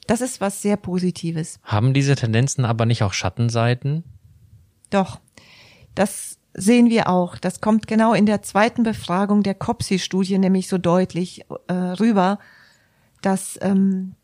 Das 0.07 0.21
ist 0.21 0.41
was 0.41 0.63
sehr 0.63 0.77
Positives. 0.77 1.59
Haben 1.63 1.95
diese 1.95 2.15
Tendenzen 2.15 2.65
aber 2.65 2.87
nicht 2.87 3.03
auch 3.03 3.13
Schattenseiten? 3.13 4.05
Doch, 4.91 5.21
das 5.95 6.39
sehen 6.53 6.91
wir 6.91 7.09
auch. 7.09 7.39
Das 7.39 7.61
kommt 7.61 7.87
genau 7.87 8.15
in 8.15 8.27
der 8.27 8.43
zweiten 8.43 8.83
Befragung 8.83 9.43
der 9.43 9.55
COPSI-Studie 9.55 10.39
nämlich 10.39 10.69
so 10.69 10.79
deutlich 10.79 11.45
äh, 11.69 11.73
rüber, 11.73 12.39
dass 13.23 13.59
ähm, 13.63 14.15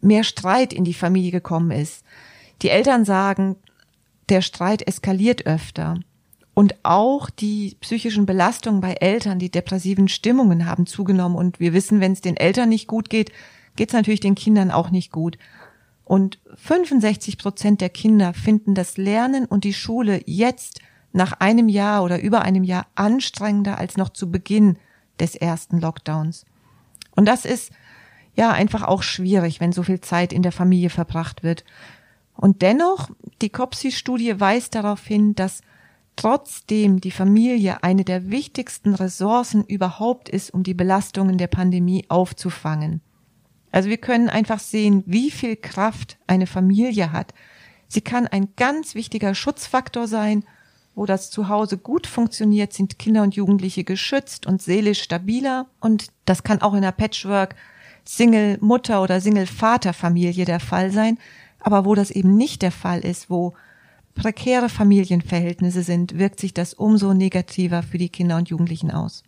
mehr 0.00 0.24
Streit 0.24 0.72
in 0.72 0.84
die 0.84 0.94
Familie 0.94 1.30
gekommen 1.30 1.70
ist. 1.70 2.04
Die 2.62 2.70
Eltern 2.70 3.04
sagen, 3.04 3.56
der 4.28 4.42
Streit 4.42 4.86
eskaliert 4.86 5.46
öfter. 5.46 6.00
Und 6.58 6.74
auch 6.84 7.28
die 7.28 7.76
psychischen 7.82 8.24
Belastungen 8.24 8.80
bei 8.80 8.94
Eltern, 8.94 9.38
die 9.38 9.50
depressiven 9.50 10.08
Stimmungen 10.08 10.64
haben 10.64 10.86
zugenommen. 10.86 11.36
Und 11.36 11.60
wir 11.60 11.74
wissen, 11.74 12.00
wenn 12.00 12.12
es 12.12 12.22
den 12.22 12.38
Eltern 12.38 12.70
nicht 12.70 12.86
gut 12.86 13.10
geht, 13.10 13.30
geht 13.76 13.90
es 13.90 13.92
natürlich 13.92 14.20
den 14.20 14.34
Kindern 14.34 14.70
auch 14.70 14.88
nicht 14.88 15.12
gut. 15.12 15.36
Und 16.06 16.38
65 16.54 17.36
Prozent 17.36 17.82
der 17.82 17.90
Kinder 17.90 18.32
finden 18.32 18.74
das 18.74 18.96
Lernen 18.96 19.44
und 19.44 19.64
die 19.64 19.74
Schule 19.74 20.22
jetzt 20.24 20.80
nach 21.12 21.34
einem 21.40 21.68
Jahr 21.68 22.02
oder 22.02 22.22
über 22.22 22.40
einem 22.40 22.64
Jahr 22.64 22.86
anstrengender 22.94 23.76
als 23.76 23.98
noch 23.98 24.08
zu 24.08 24.30
Beginn 24.30 24.78
des 25.20 25.34
ersten 25.34 25.78
Lockdowns. 25.78 26.46
Und 27.14 27.26
das 27.26 27.44
ist 27.44 27.70
ja 28.34 28.50
einfach 28.50 28.82
auch 28.82 29.02
schwierig, 29.02 29.60
wenn 29.60 29.72
so 29.72 29.82
viel 29.82 30.00
Zeit 30.00 30.32
in 30.32 30.42
der 30.42 30.52
Familie 30.52 30.88
verbracht 30.88 31.42
wird. 31.42 31.64
Und 32.34 32.62
dennoch, 32.62 33.10
die 33.42 33.50
COPSI-Studie 33.50 34.40
weist 34.40 34.74
darauf 34.74 35.04
hin, 35.04 35.34
dass 35.34 35.60
trotzdem 36.16 37.00
die 37.00 37.10
Familie 37.10 37.82
eine 37.82 38.04
der 38.04 38.30
wichtigsten 38.30 38.94
Ressourcen 38.94 39.64
überhaupt 39.64 40.28
ist, 40.28 40.52
um 40.52 40.62
die 40.62 40.74
Belastungen 40.74 41.38
der 41.38 41.46
Pandemie 41.46 42.04
aufzufangen. 42.08 43.00
Also 43.70 43.90
wir 43.90 43.98
können 43.98 44.30
einfach 44.30 44.58
sehen, 44.58 45.04
wie 45.06 45.30
viel 45.30 45.56
Kraft 45.56 46.16
eine 46.26 46.46
Familie 46.46 47.12
hat. 47.12 47.34
Sie 47.88 48.00
kann 48.00 48.26
ein 48.26 48.48
ganz 48.56 48.94
wichtiger 48.94 49.34
Schutzfaktor 49.34 50.08
sein. 50.08 50.44
Wo 50.94 51.04
das 51.04 51.30
Zuhause 51.30 51.76
gut 51.76 52.06
funktioniert, 52.06 52.72
sind 52.72 52.98
Kinder 52.98 53.22
und 53.22 53.36
Jugendliche 53.36 53.84
geschützt 53.84 54.46
und 54.46 54.62
seelisch 54.62 55.02
stabiler. 55.02 55.66
Und 55.78 56.06
das 56.24 56.42
kann 56.42 56.62
auch 56.62 56.72
in 56.72 56.78
einer 56.78 56.92
Patchwork 56.92 57.54
Single-Mutter 58.06 59.02
oder 59.02 59.20
Single-Vater-Familie 59.20 60.46
der 60.46 60.60
Fall 60.60 60.90
sein. 60.90 61.18
Aber 61.60 61.84
wo 61.84 61.94
das 61.94 62.10
eben 62.10 62.34
nicht 62.36 62.62
der 62.62 62.72
Fall 62.72 63.00
ist, 63.00 63.28
wo 63.28 63.52
prekäre 64.16 64.68
Familienverhältnisse 64.68 65.82
sind, 65.82 66.18
wirkt 66.18 66.40
sich 66.40 66.52
das 66.52 66.74
umso 66.74 67.14
negativer 67.14 67.84
für 67.84 67.98
die 67.98 68.08
Kinder 68.08 68.36
und 68.36 68.48
Jugendlichen 68.48 68.90
aus. 68.90 69.22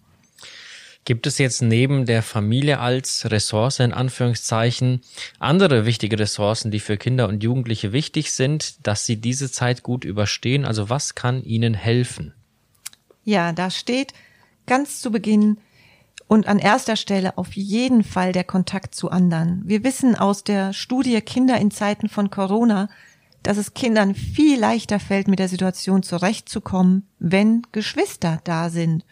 Gibt 1.05 1.27
es 1.27 1.39
jetzt 1.39 1.63
neben 1.63 2.05
der 2.05 2.23
Familie 2.23 2.81
als 2.81 3.31
Ressource 3.31 3.79
in 3.81 3.93
Anführungszeichen 3.93 5.01
andere 5.39 5.87
wichtige 5.87 6.19
Ressourcen, 6.19 6.71
die 6.71 6.81
für 6.81 6.99
Kinder 6.99 7.29
und 7.29 7.43
Jugendliche 7.43 7.93
wichtig 7.93 8.33
sind, 8.33 8.87
dass 8.87 9.07
sie 9.07 9.17
diese 9.17 9.51
Zeit 9.51 9.83
gut 9.83 10.05
überstehen? 10.05 10.67
Also 10.67 10.91
was 10.91 11.15
kann 11.15 11.43
ihnen 11.45 11.73
helfen? 11.73 12.35
Ja, 13.25 13.53
da 13.53 13.71
steht 13.71 14.13
ganz 14.67 15.01
zu 15.01 15.11
Beginn 15.11 15.59
und 16.27 16.47
an 16.47 16.59
erster 16.59 16.97
Stelle 16.97 17.39
auf 17.39 17.55
jeden 17.55 18.05
Fall 18.05 18.33
der 18.33 18.45
Kontakt 18.45 18.95
zu 18.95 19.11
anderen. 19.11 19.63
Wir 19.65 19.83
wissen 19.85 20.15
aus 20.15 20.45
der 20.45 20.75
Studie 20.75 21.21
Kinder 21.23 21.57
in 21.59 21.71
Zeiten 21.71 22.11
von 22.11 22.29
Corona, 22.29 22.91
dass 23.43 23.57
es 23.57 23.75
Kindern 23.75 24.15
viel 24.15 24.59
leichter 24.59 25.01
fällt, 25.01 25.29
mit 25.29 25.39
der 25.39 25.49
Situation 25.49 26.03
zurechtzukommen, 26.03 27.09
wenn 27.19 27.63
Geschwister 27.73 28.41
da 28.45 28.71
sind 28.71 29.05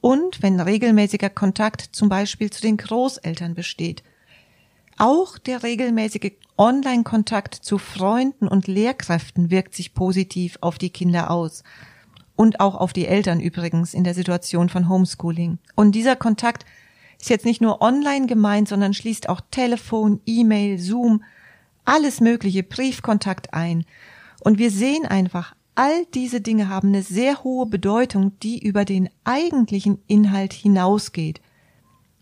und 0.00 0.42
wenn 0.42 0.60
regelmäßiger 0.60 1.30
Kontakt 1.30 1.88
zum 1.92 2.08
Beispiel 2.08 2.50
zu 2.50 2.62
den 2.62 2.76
Großeltern 2.76 3.54
besteht. 3.54 4.02
Auch 4.98 5.36
der 5.38 5.62
regelmäßige 5.62 6.32
Online-Kontakt 6.56 7.54
zu 7.54 7.76
Freunden 7.76 8.48
und 8.48 8.66
Lehrkräften 8.66 9.50
wirkt 9.50 9.74
sich 9.74 9.94
positiv 9.94 10.56
auf 10.62 10.78
die 10.78 10.90
Kinder 10.90 11.30
aus. 11.30 11.64
Und 12.34 12.60
auch 12.60 12.74
auf 12.74 12.92
die 12.92 13.06
Eltern 13.06 13.40
übrigens 13.40 13.94
in 13.94 14.04
der 14.04 14.14
Situation 14.14 14.68
von 14.68 14.88
Homeschooling. 14.88 15.58
Und 15.74 15.92
dieser 15.94 16.16
Kontakt 16.16 16.64
ist 17.20 17.30
jetzt 17.30 17.44
nicht 17.44 17.60
nur 17.60 17.82
online 17.82 18.26
gemeint, 18.26 18.68
sondern 18.68 18.94
schließt 18.94 19.28
auch 19.28 19.40
Telefon, 19.50 20.20
E-Mail, 20.26 20.78
Zoom, 20.78 21.22
alles 21.86 22.20
mögliche, 22.20 22.62
Briefkontakt 22.62 23.54
ein. 23.54 23.84
Und 24.40 24.58
wir 24.58 24.70
sehen 24.70 25.06
einfach, 25.06 25.54
all 25.74 26.04
diese 26.14 26.40
Dinge 26.40 26.68
haben 26.68 26.88
eine 26.88 27.02
sehr 27.02 27.42
hohe 27.44 27.66
Bedeutung, 27.66 28.38
die 28.40 28.58
über 28.58 28.84
den 28.84 29.08
eigentlichen 29.24 29.98
Inhalt 30.06 30.52
hinausgeht. 30.52 31.40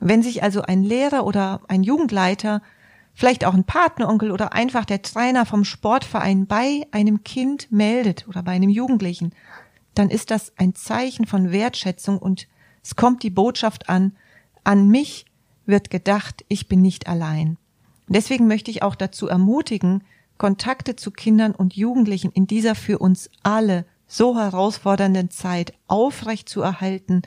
Wenn 0.01 0.23
sich 0.23 0.43
also 0.43 0.63
ein 0.63 0.83
Lehrer 0.83 1.27
oder 1.27 1.63
ein 1.69 1.83
Jugendleiter, 1.83 2.63
vielleicht 3.15 3.45
auch 3.45 3.55
ein 3.55 3.65
Partneronkel 3.65 4.31
oder 4.31 4.53
einfach 4.53 4.85
der 4.85 5.03
Trainer 5.03 5.47
vom 5.47 5.65
Sportverein 5.65 6.47
bei 6.47 6.87
einem 6.91 7.23
Kind 7.23 7.71
meldet 7.71 8.29
oder 8.29 8.43
bei 8.43 8.53
einem 8.53 8.71
Jugendlichen, 8.71 9.33
dann 9.95 10.11
ist 10.11 10.31
das 10.31 10.53
ein 10.57 10.75
Zeichen 10.75 11.27
von 11.27 11.53
Wertschätzung 11.53 12.19
und 12.19 12.49
es 12.83 12.97
kommt 12.97 13.23
die 13.23 13.31
Botschaft 13.31 13.89
an, 13.89 14.13
an 14.65 14.89
mich 14.89 15.25
wird 15.67 15.91
gedacht, 15.91 16.45
ich 16.49 16.69
bin 16.69 16.83
nicht 16.83 17.07
allein. 17.07 17.57
Deswegen 18.09 18.47
möchte 18.47 18.71
ich 18.71 18.83
auch 18.83 18.95
dazu 18.95 19.29
ermutigen, 19.29 20.05
Kontakte 20.37 20.97
zu 20.97 21.11
Kindern 21.11 21.53
und 21.53 21.75
Jugendlichen 21.75 22.31
in 22.33 22.47
dieser 22.47 22.75
für 22.75 22.99
uns 22.99 23.31
alle 23.43 23.87
so 24.07 24.37
herausfordernden 24.37 25.31
Zeit 25.31 25.73
aufrecht 25.87 26.49
zu 26.49 26.61
erhalten 26.61 27.23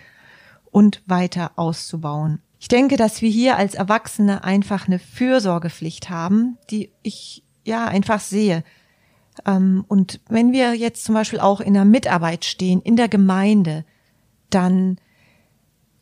und 0.71 1.01
weiter 1.05 1.51
auszubauen. 1.55 2.41
Ich 2.59 2.67
denke, 2.67 2.97
dass 2.97 3.21
wir 3.21 3.29
hier 3.29 3.57
als 3.57 3.75
Erwachsene 3.75 4.43
einfach 4.43 4.87
eine 4.87 4.99
Fürsorgepflicht 4.99 6.09
haben, 6.09 6.57
die 6.69 6.91
ich 7.03 7.43
ja 7.65 7.85
einfach 7.85 8.19
sehe. 8.19 8.63
Ähm, 9.45 9.85
und 9.87 10.21
wenn 10.27 10.51
wir 10.51 10.73
jetzt 10.73 11.03
zum 11.03 11.15
Beispiel 11.15 11.39
auch 11.39 11.59
in 11.61 11.73
der 11.73 11.85
Mitarbeit 11.85 12.45
stehen, 12.45 12.81
in 12.81 12.95
der 12.95 13.07
Gemeinde, 13.07 13.85
dann 14.49 14.97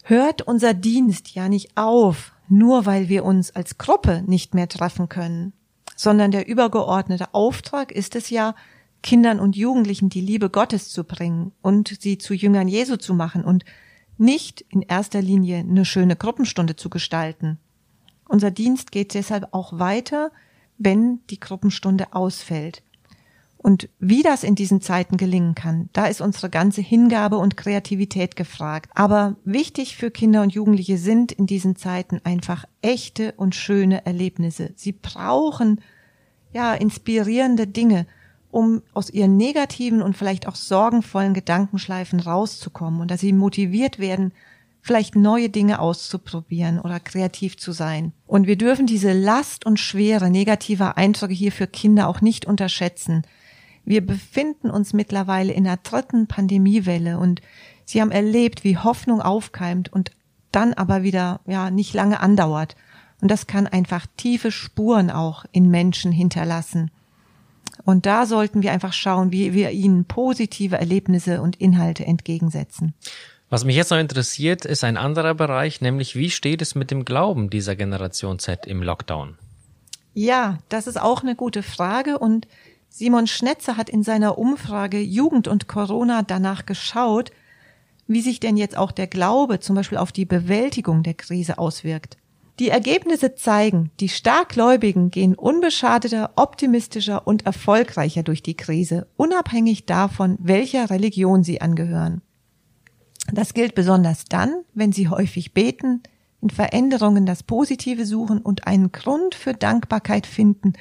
hört 0.04 0.44
unser 0.44 0.74
Dienst 0.74 1.34
ja 1.36 1.50
nicht 1.50 1.76
auf, 1.76 2.35
nur 2.48 2.86
weil 2.86 3.10
wir 3.10 3.26
uns 3.26 3.52
als 3.52 3.78
Gruppe 3.78 4.24
nicht 4.26 4.54
mehr 4.54 4.68
treffen 4.68 5.10
können, 5.10 5.54
sondern 5.96 6.32
der 6.32 6.48
übergeordnete 6.48 7.34
Auftrag 7.34 7.92
ist 7.92 8.16
es 8.16 8.30
ja, 8.30 8.56
Kindern 9.02 9.40
und 9.40 9.56
Jugendlichen 9.56 10.10
die 10.10 10.22
Liebe 10.22 10.50
Gottes 10.50 10.90
zu 10.90 11.04
bringen 11.04 11.52
und 11.62 11.96
sie 12.02 12.18
zu 12.18 12.34
Jüngern 12.34 12.68
Jesu 12.68 12.96
zu 12.96 13.14
machen 13.14 13.44
und 13.44 13.64
nicht 14.18 14.62
in 14.70 14.82
erster 14.82 15.22
Linie 15.22 15.60
eine 15.60 15.86
schöne 15.86 16.16
Gruppenstunde 16.16 16.76
zu 16.76 16.90
gestalten. 16.90 17.60
Unser 18.28 18.50
Dienst 18.50 18.92
geht 18.92 19.14
deshalb 19.14 19.50
auch 19.54 19.78
weiter, 19.78 20.32
wenn 20.78 21.20
die 21.30 21.40
Gruppenstunde 21.40 22.14
ausfällt. 22.14 22.82
Und 23.66 23.90
wie 23.98 24.22
das 24.22 24.44
in 24.44 24.54
diesen 24.54 24.80
Zeiten 24.80 25.18
gelingen 25.18 25.56
kann, 25.56 25.90
da 25.92 26.06
ist 26.06 26.22
unsere 26.22 26.52
ganze 26.52 26.82
Hingabe 26.82 27.40
und 27.40 27.58
Kreativität 27.58 28.36
gefragt. 28.36 28.92
Aber 28.94 29.38
wichtig 29.44 29.96
für 29.96 30.12
Kinder 30.12 30.44
und 30.44 30.54
Jugendliche 30.54 31.00
sind 31.00 31.32
in 31.32 31.48
diesen 31.48 31.76
Zeiten 31.76 32.22
einfach 32.24 32.66
echte 32.84 33.32
und 33.38 33.56
schöne 33.56 34.06
Erlebnisse. 34.06 34.74
Sie 34.76 34.92
brauchen 34.92 35.82
ja 36.54 36.76
inspirierende 36.76 37.66
Dinge, 37.66 38.06
um 38.52 38.84
aus 38.94 39.10
ihren 39.10 39.36
negativen 39.36 40.04
und 40.04 40.16
vielleicht 40.16 40.48
auch 40.48 40.54
sorgenvollen 40.54 41.34
Gedankenschleifen 41.34 42.20
rauszukommen 42.20 43.02
und 43.02 43.10
dass 43.10 43.22
sie 43.22 43.34
motiviert 43.34 43.98
werden, 43.98 44.32
vielleicht 44.82 45.16
neue 45.16 45.50
Dinge 45.50 45.80
auszuprobieren 45.80 46.80
oder 46.80 47.00
kreativ 47.00 47.58
zu 47.58 47.72
sein. 47.72 48.14
Und 48.28 48.46
wir 48.46 48.60
dürfen 48.60 48.86
diese 48.86 49.14
Last 49.14 49.66
und 49.66 49.80
Schwere 49.80 50.30
negativer 50.30 50.98
Eindrücke 50.98 51.34
hier 51.34 51.52
für 51.52 51.66
Kinder 51.66 52.08
auch 52.08 52.22
nicht 52.22 52.46
unterschätzen. 52.46 53.24
Wir 53.86 54.06
befinden 54.06 54.70
uns 54.70 54.94
mittlerweile 54.94 55.54
in 55.54 55.64
der 55.64 55.78
dritten 55.78 56.28
Pandemiewelle 56.28 57.20
und 57.20 57.42
sie 57.86 58.02
haben 58.02 58.12
erlebt, 58.12 58.64
wie 58.64 58.78
Hoffnung 58.78 59.22
aufkeimt 59.22 59.94
und 59.94 60.12
dann 60.52 60.74
aber 60.74 61.04
wieder, 61.04 61.42
ja, 61.46 61.70
nicht 61.70 61.94
lange 61.94 62.20
andauert. 62.20 62.76
Und 63.22 63.30
das 63.30 63.48
kann 63.48 63.68
einfach 63.68 64.06
tiefe 64.18 64.52
Spuren 64.52 65.12
auch 65.12 65.46
in 65.52 65.70
Menschen 65.70 66.12
hinterlassen. 66.12 66.92
Und 67.84 68.06
da 68.06 68.26
sollten 68.26 68.64
wir 68.64 68.72
einfach 68.72 68.94
schauen, 68.94 69.32
wie 69.32 69.54
wir 69.54 69.72
ihnen 69.72 70.06
positive 70.06 70.78
Erlebnisse 70.78 71.42
und 71.42 71.58
Inhalte 71.58 72.06
entgegensetzen. 72.06 72.94
Was 73.50 73.64
mich 73.64 73.76
jetzt 73.76 73.92
noch 73.92 74.00
interessiert, 74.00 74.66
ist 74.66 74.84
ein 74.84 74.98
anderer 74.98 75.36
Bereich, 75.36 75.82
nämlich 75.82 76.16
wie 76.16 76.32
steht 76.32 76.62
es 76.62 76.74
mit 76.74 76.90
dem 76.90 77.06
Glauben 77.06 77.50
dieser 77.50 77.76
Generation 77.76 78.40
Z 78.40 78.66
im 78.66 78.82
Lockdown? 78.82 79.38
Ja, 80.14 80.60
das 80.70 80.88
ist 80.88 81.00
auch 81.00 81.22
eine 81.22 81.36
gute 81.36 81.62
Frage 81.62 82.18
und 82.18 82.48
Simon 82.98 83.28
Schnetzer 83.28 83.76
hat 83.76 83.90
in 83.90 84.04
seiner 84.04 84.38
Umfrage 84.38 85.02
Jugend 85.02 85.50
und 85.50 85.68
Corona 85.68 86.22
danach 86.22 86.66
geschaut, 86.66 87.32
wie 88.08 88.22
sich 88.22 88.40
denn 88.40 88.56
jetzt 88.56 88.78
auch 88.78 88.94
der 88.94 89.08
Glaube 89.08 89.60
zum 89.60 89.76
Beispiel 89.76 89.98
auf 89.98 90.14
die 90.14 90.24
Bewältigung 90.24 91.04
der 91.04 91.14
Krise 91.14 91.58
auswirkt. 91.58 92.16
Die 92.58 92.70
Ergebnisse 92.70 93.36
zeigen, 93.36 93.92
die 94.00 94.08
Starkgläubigen 94.08 95.12
gehen 95.12 95.36
unbeschadeter, 95.36 96.32
optimistischer 96.38 97.28
und 97.28 97.46
erfolgreicher 97.46 98.24
durch 98.24 98.42
die 98.42 98.56
Krise, 98.56 99.08
unabhängig 99.18 99.86
davon, 99.86 100.38
welcher 100.40 100.90
Religion 100.90 101.44
sie 101.44 101.60
angehören. 101.60 102.22
Das 103.30 103.54
gilt 103.54 103.76
besonders 103.76 104.24
dann, 104.24 104.64
wenn 104.74 104.94
sie 104.94 105.10
häufig 105.10 105.54
beten, 105.54 106.02
in 106.40 106.50
Veränderungen 106.50 107.26
das 107.26 107.44
Positive 107.44 108.06
suchen 108.06 108.40
und 108.40 108.68
einen 108.68 108.94
Grund 108.94 109.36
für 109.36 109.54
Dankbarkeit 109.54 110.26
finden, 110.26 110.74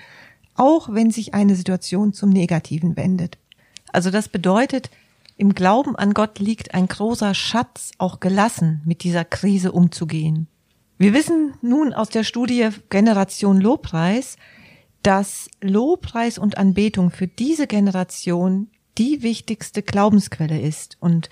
auch 0.55 0.93
wenn 0.93 1.11
sich 1.11 1.35
eine 1.35 1.55
Situation 1.57 2.13
zum 2.13 2.31
Negativen 2.31 2.97
wendet. 2.97 3.39
Also 3.93 4.11
das 4.11 4.29
bedeutet, 4.29 4.91
im 5.37 5.55
Glauben 5.55 5.97
an 5.97 6.15
Gott 6.15 6.39
liegt 6.39 6.75
ein 6.75 6.87
großer 6.87 7.35
Schatz, 7.35 7.91
auch 7.99 8.21
gelassen 8.21 8.83
mit 8.85 9.03
dieser 9.03 9.25
Krise 9.25 9.73
umzugehen. 9.73 10.47
Wir 10.97 11.13
wissen 11.13 11.55
nun 11.61 11.93
aus 11.93 12.09
der 12.09 12.23
Studie 12.23 12.69
Generation 12.89 13.61
Lobpreis, 13.61 14.37
dass 15.03 15.51
Lobpreis 15.61 16.39
und 16.39 16.57
Anbetung 16.57 17.11
für 17.11 17.27
diese 17.27 17.67
Generation 17.67 18.69
die 18.97 19.23
wichtigste 19.23 19.83
Glaubensquelle 19.83 20.61
ist 20.61 20.97
und 21.01 21.31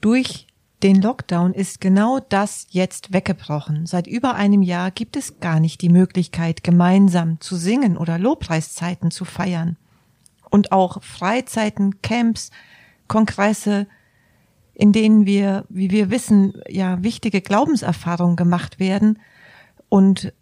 durch 0.00 0.46
den 0.82 1.00
Lockdown 1.00 1.54
ist 1.54 1.80
genau 1.80 2.20
das 2.20 2.66
jetzt 2.70 3.12
weggebrochen. 3.12 3.86
Seit 3.86 4.06
über 4.06 4.34
einem 4.34 4.62
Jahr 4.62 4.90
gibt 4.90 5.16
es 5.16 5.40
gar 5.40 5.60
nicht 5.60 5.80
die 5.80 5.88
Möglichkeit, 5.88 6.62
gemeinsam 6.62 7.40
zu 7.40 7.56
singen 7.56 7.96
oder 7.96 8.18
Lobpreiszeiten 8.18 9.10
zu 9.10 9.24
feiern. 9.24 9.76
Und 10.50 10.72
auch 10.72 11.02
Freizeiten, 11.02 12.02
Camps, 12.02 12.50
Kongresse, 13.08 13.86
in 14.74 14.92
denen 14.92 15.24
wir, 15.24 15.64
wie 15.68 15.90
wir 15.90 16.10
wissen, 16.10 16.60
ja 16.68 17.02
wichtige 17.02 17.40
Glaubenserfahrungen 17.40 18.36
gemacht 18.36 18.78
werden 18.78 19.18
und 19.88 20.32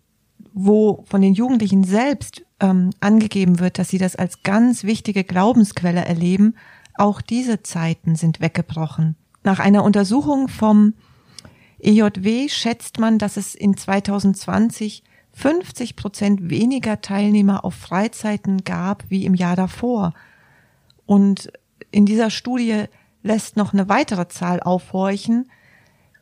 wo 0.55 1.05
von 1.07 1.21
den 1.21 1.35
Jugendlichen 1.35 1.85
selbst 1.85 2.45
ähm, 2.61 2.91
angegeben 3.01 3.59
wird, 3.59 3.79
dass 3.79 3.89
sie 3.89 3.99
das 3.99 4.17
als 4.17 4.43
ganz 4.43 4.85
wichtige 4.85 5.25
Glaubensquelle 5.25 6.05
erleben, 6.05 6.55
auch 6.95 7.21
diese 7.21 7.63
Zeiten 7.63 8.17
sind 8.17 8.41
weggebrochen. 8.41 9.17
Nach 9.43 9.59
einer 9.59 9.85
Untersuchung 9.85 10.49
vom 10.49 10.95
EJW 11.81 12.49
schätzt 12.49 12.99
man, 12.99 13.19
dass 13.19 13.37
es 13.37 13.55
in 13.55 13.77
2020 13.77 15.03
50 15.35 15.97
Prozent 15.97 16.51
weniger 16.51 17.01
Teilnehmer 17.01 17.65
auf 17.65 17.75
Freizeiten 17.75 18.65
gab 18.65 19.05
wie 19.09 19.25
im 19.25 19.35
Jahr 19.35 19.57
davor. 19.57 20.13
Und 21.07 21.51
in 21.91 22.07
dieser 22.07 22.31
Studie 22.31 22.85
lässt 23.23 23.57
noch 23.57 23.73
eine 23.73 23.89
weitere 23.89 24.29
Zahl 24.29 24.61
aufhorchen. 24.61 25.51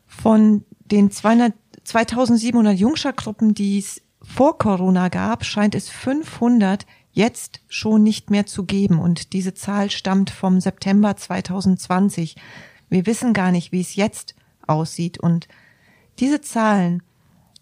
Von 0.07 0.65
den 0.85 1.11
200, 1.11 1.53
2700 1.83 2.77
Jungschergruppen, 2.77 3.53
die 3.53 3.79
es 3.79 4.01
vor 4.21 4.57
Corona 4.57 5.09
gab, 5.09 5.45
scheint 5.45 5.75
es 5.75 5.89
500 5.89 6.85
jetzt 7.11 7.61
schon 7.67 8.03
nicht 8.03 8.29
mehr 8.29 8.45
zu 8.45 8.63
geben. 8.63 8.99
Und 8.99 9.33
diese 9.33 9.53
Zahl 9.53 9.89
stammt 9.89 10.29
vom 10.29 10.61
September 10.61 11.15
2020. 11.17 12.35
Wir 12.91 13.05
wissen 13.05 13.33
gar 13.33 13.51
nicht, 13.51 13.71
wie 13.71 13.81
es 13.81 13.95
jetzt 13.95 14.35
aussieht. 14.67 15.17
Und 15.17 15.47
diese 16.19 16.41
Zahlen, 16.41 17.01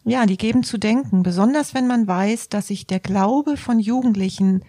ja, 0.03 0.25
die 0.25 0.37
geben 0.37 0.63
zu 0.63 0.77
denken, 0.77 1.23
besonders 1.23 1.73
wenn 1.73 1.87
man 1.87 2.07
weiß, 2.07 2.49
dass 2.49 2.67
sich 2.67 2.87
der 2.87 2.99
Glaube 2.99 3.55
von 3.55 3.79
Jugendlichen 3.79 4.63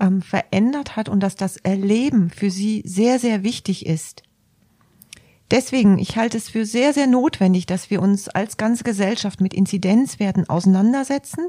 ähm, 0.00 0.22
verändert 0.22 0.96
hat 0.96 1.08
und 1.08 1.20
dass 1.20 1.34
das 1.34 1.56
Erleben 1.56 2.30
für 2.30 2.50
sie 2.50 2.82
sehr, 2.86 3.18
sehr 3.18 3.42
wichtig 3.42 3.84
ist. 3.84 4.22
Deswegen, 5.50 5.98
ich 5.98 6.16
halte 6.16 6.38
es 6.38 6.48
für 6.48 6.64
sehr, 6.64 6.94
sehr 6.94 7.08
notwendig, 7.08 7.66
dass 7.66 7.90
wir 7.90 8.00
uns 8.00 8.28
als 8.28 8.56
ganze 8.56 8.84
Gesellschaft 8.84 9.40
mit 9.40 9.52
Inzidenzwerten 9.52 10.48
auseinandersetzen, 10.48 11.48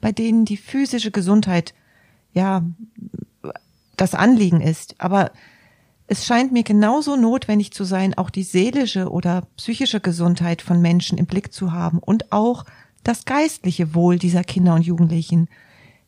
bei 0.00 0.12
denen 0.12 0.44
die 0.44 0.56
physische 0.56 1.10
Gesundheit 1.10 1.74
ja 2.32 2.64
das 3.96 4.14
Anliegen 4.14 4.60
ist. 4.60 4.94
Aber 4.98 5.32
es 6.12 6.26
scheint 6.26 6.52
mir 6.52 6.62
genauso 6.62 7.16
notwendig 7.16 7.72
zu 7.72 7.84
sein, 7.84 8.12
auch 8.12 8.28
die 8.28 8.42
seelische 8.42 9.10
oder 9.10 9.48
psychische 9.56 9.98
Gesundheit 9.98 10.60
von 10.60 10.82
Menschen 10.82 11.16
im 11.16 11.24
Blick 11.24 11.54
zu 11.54 11.72
haben 11.72 12.00
und 12.00 12.32
auch 12.32 12.66
das 13.02 13.24
geistliche 13.24 13.94
Wohl 13.94 14.18
dieser 14.18 14.44
Kinder 14.44 14.74
und 14.74 14.82
Jugendlichen. 14.82 15.48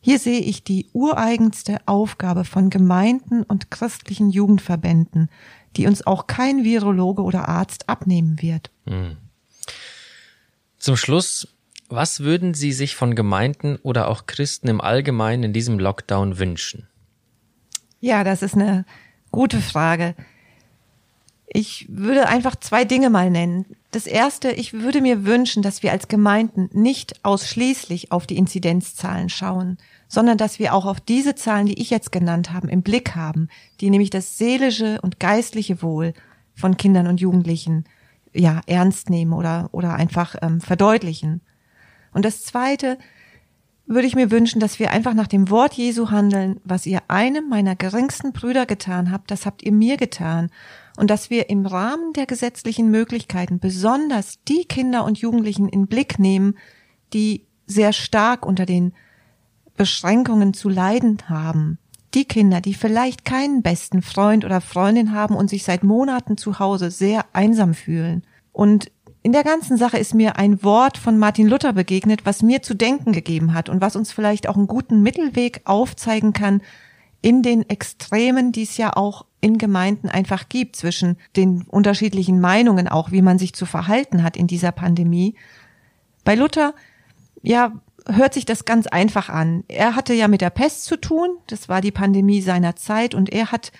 Hier 0.01 0.19
sehe 0.19 0.41
ich 0.41 0.63
die 0.63 0.85
ureigenste 0.93 1.79
Aufgabe 1.87 2.45
von 2.45 2.69
Gemeinden 2.69 3.41
und 3.41 3.71
christlichen 3.71 4.29
Jugendverbänden, 4.29 5.31
die 5.75 5.87
uns 5.87 6.05
auch 6.05 6.27
kein 6.27 6.63
Virologe 6.63 7.23
oder 7.23 7.49
Arzt 7.49 7.89
abnehmen 7.89 8.39
wird. 8.43 8.69
Hm. 8.85 9.17
Zum 10.77 10.97
Schluss, 10.97 11.47
was 11.89 12.19
würden 12.19 12.53
Sie 12.53 12.73
sich 12.73 12.95
von 12.95 13.15
Gemeinden 13.15 13.77
oder 13.81 14.07
auch 14.07 14.27
Christen 14.27 14.67
im 14.67 14.81
Allgemeinen 14.81 15.45
in 15.45 15.53
diesem 15.53 15.79
Lockdown 15.79 16.37
wünschen? 16.37 16.87
Ja, 18.01 18.23
das 18.23 18.43
ist 18.43 18.53
eine 18.53 18.85
gute 19.35 19.61
Frage. 19.61 20.15
Ich 21.47 21.87
würde 21.89 22.27
einfach 22.27 22.55
zwei 22.55 22.85
Dinge 22.85 23.09
mal 23.09 23.29
nennen. 23.29 23.65
Das 23.91 24.07
erste, 24.07 24.51
ich 24.51 24.73
würde 24.73 25.01
mir 25.01 25.25
wünschen, 25.25 25.61
dass 25.61 25.83
wir 25.83 25.91
als 25.91 26.07
Gemeinden 26.07 26.69
nicht 26.73 27.23
ausschließlich 27.23 28.11
auf 28.11 28.25
die 28.27 28.37
Inzidenzzahlen 28.37 29.29
schauen, 29.29 29.77
sondern 30.07 30.37
dass 30.37 30.57
wir 30.57 30.73
auch 30.73 30.85
auf 30.85 30.99
diese 30.99 31.35
Zahlen, 31.35 31.67
die 31.67 31.81
ich 31.81 31.89
jetzt 31.89 32.11
genannt 32.11 32.51
habe, 32.51 32.69
im 32.71 32.81
Blick 32.81 33.15
haben, 33.15 33.49
die 33.79 33.89
nämlich 33.89 34.09
das 34.09 34.37
seelische 34.37 34.99
und 35.01 35.19
geistliche 35.19 35.81
Wohl 35.81 36.13
von 36.55 36.77
Kindern 36.77 37.07
und 37.07 37.21
Jugendlichen 37.21 37.85
ja 38.33 38.61
ernst 38.67 39.09
nehmen 39.09 39.33
oder 39.33 39.69
oder 39.71 39.95
einfach 39.95 40.35
ähm, 40.41 40.61
verdeutlichen. 40.61 41.41
Und 42.13 42.25
das 42.25 42.43
zweite 42.43 42.97
würde 43.87 44.07
ich 44.07 44.15
mir 44.15 44.31
wünschen, 44.31 44.59
dass 44.59 44.79
wir 44.79 44.91
einfach 44.91 45.13
nach 45.13 45.27
dem 45.27 45.49
Wort 45.49 45.73
Jesu 45.75 46.09
handeln, 46.09 46.59
was 46.63 46.85
ihr 46.85 47.01
einem 47.07 47.49
meiner 47.49 47.75
geringsten 47.75 48.33
Brüder 48.33 48.65
getan 48.65 49.11
habt, 49.11 49.29
das 49.29 49.45
habt 49.45 49.61
ihr 49.63 49.71
mir 49.71 49.97
getan 49.97 50.49
und 50.97 51.09
dass 51.09 51.29
wir 51.29 51.49
im 51.49 51.65
Rahmen 51.65 52.13
der 52.13 52.25
gesetzlichen 52.25 52.89
Möglichkeiten 52.89 53.59
besonders 53.59 54.39
die 54.47 54.65
Kinder 54.65 55.05
und 55.05 55.19
Jugendlichen 55.19 55.69
in 55.69 55.87
Blick 55.87 56.17
nehmen, 56.19 56.55
die 57.13 57.45
sehr 57.67 57.93
stark 57.93 58.45
unter 58.45 58.65
den 58.65 58.93
Beschränkungen 59.77 60.53
zu 60.53 60.69
leiden 60.69 61.17
haben. 61.27 61.77
Die 62.13 62.25
Kinder, 62.25 62.61
die 62.61 62.73
vielleicht 62.73 63.25
keinen 63.25 63.61
besten 63.61 64.01
Freund 64.01 64.45
oder 64.45 64.61
Freundin 64.61 65.11
haben 65.11 65.35
und 65.35 65.49
sich 65.49 65.63
seit 65.63 65.83
Monaten 65.83 66.37
zu 66.37 66.59
Hause 66.59 66.89
sehr 66.89 67.25
einsam 67.33 67.73
fühlen. 67.73 68.23
Und 68.53 68.89
in 69.25 69.31
der 69.31 69.43
ganzen 69.43 69.75
Sache 69.75 69.97
ist 69.97 70.13
mir 70.13 70.37
ein 70.37 70.61
Wort 70.61 70.99
von 70.99 71.17
Martin 71.17 71.47
Luther 71.47 71.73
begegnet, 71.73 72.27
was 72.27 72.43
mir 72.43 72.61
zu 72.61 72.75
denken 72.75 73.11
gegeben 73.11 73.55
hat 73.55 73.69
und 73.69 73.81
was 73.81 73.95
uns 73.95 74.11
vielleicht 74.11 74.47
auch 74.47 74.55
einen 74.55 74.67
guten 74.67 75.01
Mittelweg 75.01 75.61
aufzeigen 75.65 76.31
kann 76.31 76.61
in 77.23 77.41
den 77.41 77.67
Extremen, 77.67 78.51
die 78.51 78.61
es 78.61 78.77
ja 78.77 78.95
auch 78.95 79.25
in 79.41 79.57
Gemeinden 79.57 80.09
einfach 80.09 80.47
gibt 80.47 80.75
zwischen 80.75 81.17
den 81.35 81.63
unterschiedlichen 81.63 82.39
Meinungen 82.39 82.87
auch, 82.87 83.11
wie 83.11 83.23
man 83.23 83.39
sich 83.39 83.53
zu 83.53 83.65
verhalten 83.65 84.21
hat 84.21 84.37
in 84.37 84.45
dieser 84.45 84.71
Pandemie. 84.71 85.33
Bei 86.23 86.35
Luther, 86.35 86.75
ja, 87.41 87.71
hört 88.05 88.35
sich 88.35 88.45
das 88.45 88.63
ganz 88.63 88.85
einfach 88.85 89.29
an. 89.29 89.63
Er 89.67 89.95
hatte 89.95 90.13
ja 90.13 90.27
mit 90.27 90.41
der 90.41 90.51
Pest 90.51 90.85
zu 90.85 90.97
tun, 90.97 91.29
das 91.47 91.67
war 91.67 91.81
die 91.81 91.89
Pandemie 91.89 92.41
seiner 92.41 92.75
Zeit 92.75 93.15
und 93.15 93.33
er 93.33 93.51
hat 93.51 93.71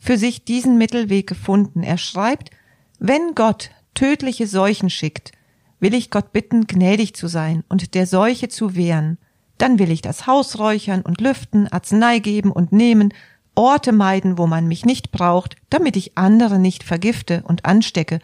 für 0.00 0.18
sich 0.18 0.44
diesen 0.44 0.76
Mittelweg 0.76 1.28
gefunden. 1.28 1.84
Er 1.84 1.98
schreibt, 1.98 2.50
wenn 2.98 3.36
Gott 3.36 3.70
tödliche 3.94 4.46
Seuchen 4.46 4.90
schickt, 4.90 5.32
will 5.80 5.94
ich 5.94 6.10
Gott 6.10 6.32
bitten, 6.32 6.66
gnädig 6.66 7.14
zu 7.14 7.28
sein 7.28 7.64
und 7.68 7.94
der 7.94 8.06
Seuche 8.06 8.48
zu 8.48 8.74
wehren. 8.74 9.18
Dann 9.58 9.78
will 9.78 9.90
ich 9.90 10.02
das 10.02 10.26
Haus 10.26 10.58
räuchern 10.58 11.02
und 11.02 11.20
lüften, 11.20 11.68
Arznei 11.68 12.18
geben 12.20 12.52
und 12.52 12.72
nehmen 12.72 13.12
Orte 13.54 13.90
meiden, 13.90 14.38
wo 14.38 14.46
man 14.46 14.68
mich 14.68 14.84
nicht 14.84 15.10
braucht, 15.10 15.56
damit 15.68 15.96
ich 15.96 16.16
andere 16.16 16.60
nicht 16.60 16.84
vergifte 16.84 17.42
und 17.44 17.64
anstecke 17.64 18.20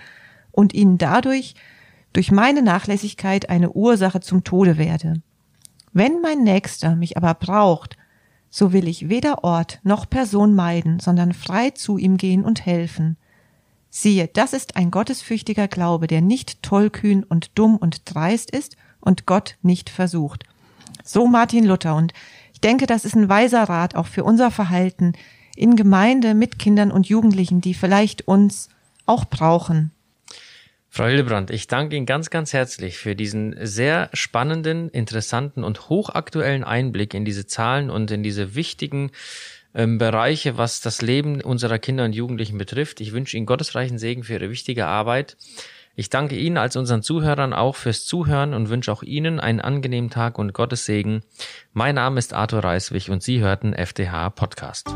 und 0.53 0.73
ihnen 0.73 0.97
dadurch 0.97 1.55
durch 2.13 2.31
meine 2.31 2.63
Nachlässigkeit 2.63 3.51
eine 3.51 3.73
Ursache 3.73 4.21
zum 4.21 4.45
Tode 4.45 4.79
werde. 4.79 5.21
Wenn 5.93 6.21
mein 6.21 6.45
Nächster 6.45 6.95
mich 6.95 7.17
aber 7.17 7.35
braucht, 7.35 7.97
so 8.49 8.73
will 8.73 8.87
ich 8.87 9.09
weder 9.09 9.43
Ort 9.43 9.81
noch 9.83 10.09
Person 10.09 10.55
meiden, 10.55 11.01
sondern 11.01 11.33
frei 11.33 11.71
zu 11.71 11.99
ihm 11.99 12.17
gehen 12.17 12.45
und 12.45 12.65
helfen. 12.65 13.17
Siehe, 13.97 14.27
das 14.27 14.55
ist 14.55 14.75
ein 14.75 14.91
gottesfürchtiger 14.91 15.69
Glaube, 15.69 16.09
der 16.09 16.21
nicht 16.21 16.65
tollkühn 16.65 17.23
und 17.23 17.57
dumm 17.57 17.77
und 17.77 18.03
dreist 18.13 18.51
ist 18.51 18.77
und 18.99 19.25
Gott 19.25 19.55
nicht 19.63 19.89
versucht. 19.89 20.43
So 21.05 21.29
Martin 21.29 21.65
Luther 21.65 21.95
und 21.95 22.13
denke, 22.65 22.87
das 22.87 23.05
ist 23.05 23.15
ein 23.15 23.29
weiser 23.29 23.63
Rat 23.63 23.95
auch 23.95 24.09
für 24.09 24.25
unser 24.25 24.51
Verhalten 24.51 25.13
in 25.55 25.77
Gemeinde 25.77 26.35
mit 26.35 26.59
Kindern 26.59 26.91
und 26.91 27.07
Jugendlichen, 27.07 27.61
die 27.61 27.73
vielleicht 27.73 28.27
uns 28.27 28.69
auch 29.07 29.27
brauchen. 29.27 29.93
Frau 30.91 31.05
Hildebrand, 31.05 31.53
ich 31.53 31.69
danke 31.69 31.95
Ihnen 31.95 32.07
ganz, 32.07 32.31
ganz 32.31 32.53
herzlich 32.53 32.99
für 32.99 33.15
diesen 33.15 33.55
sehr 33.65 34.11
spannenden, 34.13 34.89
interessanten 34.89 35.63
und 35.63 35.89
hochaktuellen 35.89 36.65
Einblick 36.65 37.15
in 37.15 37.25
diese 37.25 37.47
Zahlen 37.47 37.91
und 37.91 38.11
in 38.11 38.25
diese 38.25 38.57
wichtigen 38.57 39.13
ähm, 39.75 39.99
Bereiche, 39.99 40.57
was 40.57 40.81
das 40.81 41.03
Leben 41.03 41.41
unserer 41.41 41.79
Kinder 41.79 42.05
und 42.05 42.15
Jugendlichen 42.15 42.59
betrifft. 42.59 43.01
Ich 43.01 43.13
wünsche 43.13 43.37
Ihnen 43.37 43.47
gottesreichen 43.47 43.99
Segen 43.99 44.25
für 44.25 44.35
Ihre 44.35 44.51
wichtige 44.51 44.87
Arbeit. 44.87 45.37
Ich 45.97 46.11
danke 46.11 46.37
Ihnen 46.37 46.57
als 46.57 46.77
unseren 46.77 47.03
Zuhörern 47.03 47.53
auch 47.53 47.77
fürs 47.77 48.05
Zuhören 48.05 48.53
und 48.53 48.69
wünsche 48.69 48.91
auch 48.91 49.03
Ihnen 49.03 49.39
einen 49.39 49.61
angenehmen 49.61 50.11
Tag 50.11 50.39
und 50.39 50.53
Gottes 50.53 50.85
Segen. 50.87 51.23
Mein 51.73 51.95
Name 51.95 52.19
ist 52.19 52.35
Arthur 52.35 52.65
Reiswig 52.65 53.11
und 53.11 53.23
Sie 53.23 53.41
hörten 53.41 53.73
FDH 53.73 54.31
Podcast. 54.31 54.93